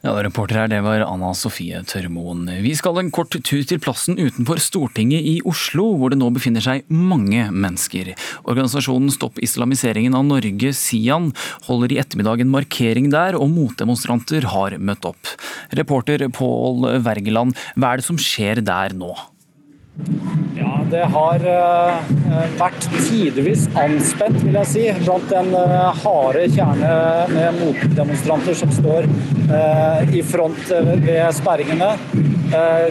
[0.05, 2.43] Ja, Reporter her, det var Anna Sofie Tørmoen.
[2.61, 6.61] Vi skal en kort tur til plassen utenfor Stortinget i Oslo, hvor det nå befinner
[6.61, 8.11] seg mange mennesker.
[8.45, 11.31] Organisasjonen Stopp islamiseringen av Norge, SIAN,
[11.65, 15.33] holder i ettermiddag en markering der, og motdemonstranter har møtt opp.
[15.81, 19.15] Reporter Pål Wergeland, hva er det som skjer der nå?
[20.87, 22.11] Det har uh,
[22.59, 26.91] vært tidvis anspent, vil jeg si, blant den uh, harde kjerne
[27.33, 29.09] med motdemonstranter som står
[29.51, 31.91] uh, i front ved sperringene.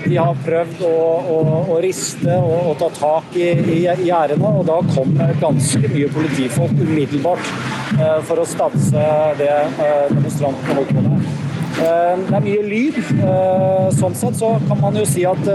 [0.04, 0.96] de har prøvd å,
[1.32, 1.36] å,
[1.72, 6.76] å riste og, å ta tak i, i gjerdene, og da kom ganske mye politifolk
[6.76, 7.48] umiddelbart
[8.28, 9.06] for å stanse
[9.40, 9.54] det
[10.12, 11.24] demonstrantene holdt på med.
[11.78, 13.00] det er mye lyd.
[13.96, 15.48] sånn sett så kan man jo si at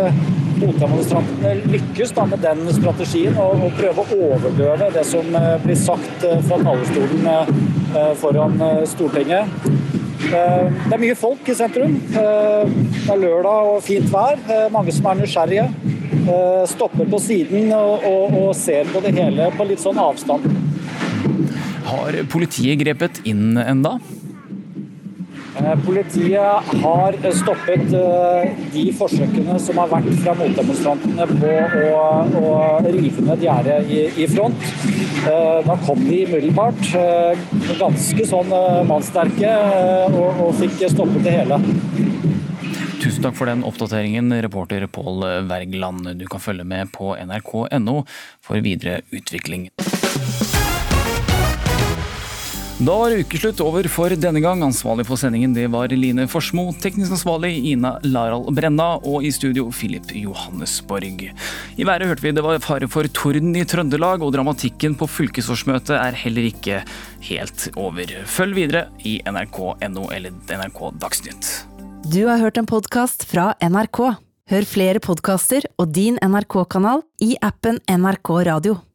[0.62, 5.80] motdemonstrantene lykkes da med den strategien og, og prøve å overdøve det som eh, blir
[5.80, 9.50] sagt eh, fra talerstolen eh, foran Stortinget.
[10.22, 11.96] Det er mye folk i sentrum.
[12.14, 14.40] Det er lørdag og fint vær.
[14.72, 15.66] Mange som er nysgjerrige.
[16.72, 20.46] Stopper på siden og, og, og ser på det hele på litt sånn avstand.
[21.90, 23.98] Har politiet grepet inn enda?
[25.62, 31.52] Eh, politiet har stoppet eh, de forsøkene som har vært fra motdemonstrantene på
[31.92, 32.06] å,
[32.42, 32.54] å
[32.88, 34.66] rive ned gjerdet i, i, front.
[35.30, 36.82] Eh, da kom de umiddelbart,
[37.78, 38.54] ganske sånn
[38.90, 39.54] mannssterke,
[40.10, 41.62] og, og fikk stoppet det hele.
[43.02, 46.14] Tusen takk for den oppdateringen, reporter Pål Wergeland.
[46.18, 48.02] Du kan følge med på nrk.no
[48.46, 49.70] for videre utvikling.
[52.82, 54.64] Da var ukeslutt over for denne gang.
[54.66, 56.64] Ansvarlig for sendingen det var Line Forsmo.
[56.82, 58.96] Teknisk ansvarlig Ina Laral Brenna.
[59.06, 61.28] Og i studio Filip Johannesborg.
[61.78, 65.94] I været hørte vi det var fare for torden i Trøndelag, og dramatikken på fylkesårsmøtet
[65.94, 66.82] er heller ikke
[67.30, 68.18] helt over.
[68.26, 71.54] Følg videre i nrk.no eller NRK Dagsnytt.
[72.10, 74.08] Du har hørt en podkast fra NRK.
[74.50, 78.82] Hør flere podkaster og din NRK-kanal i appen NRK Radio.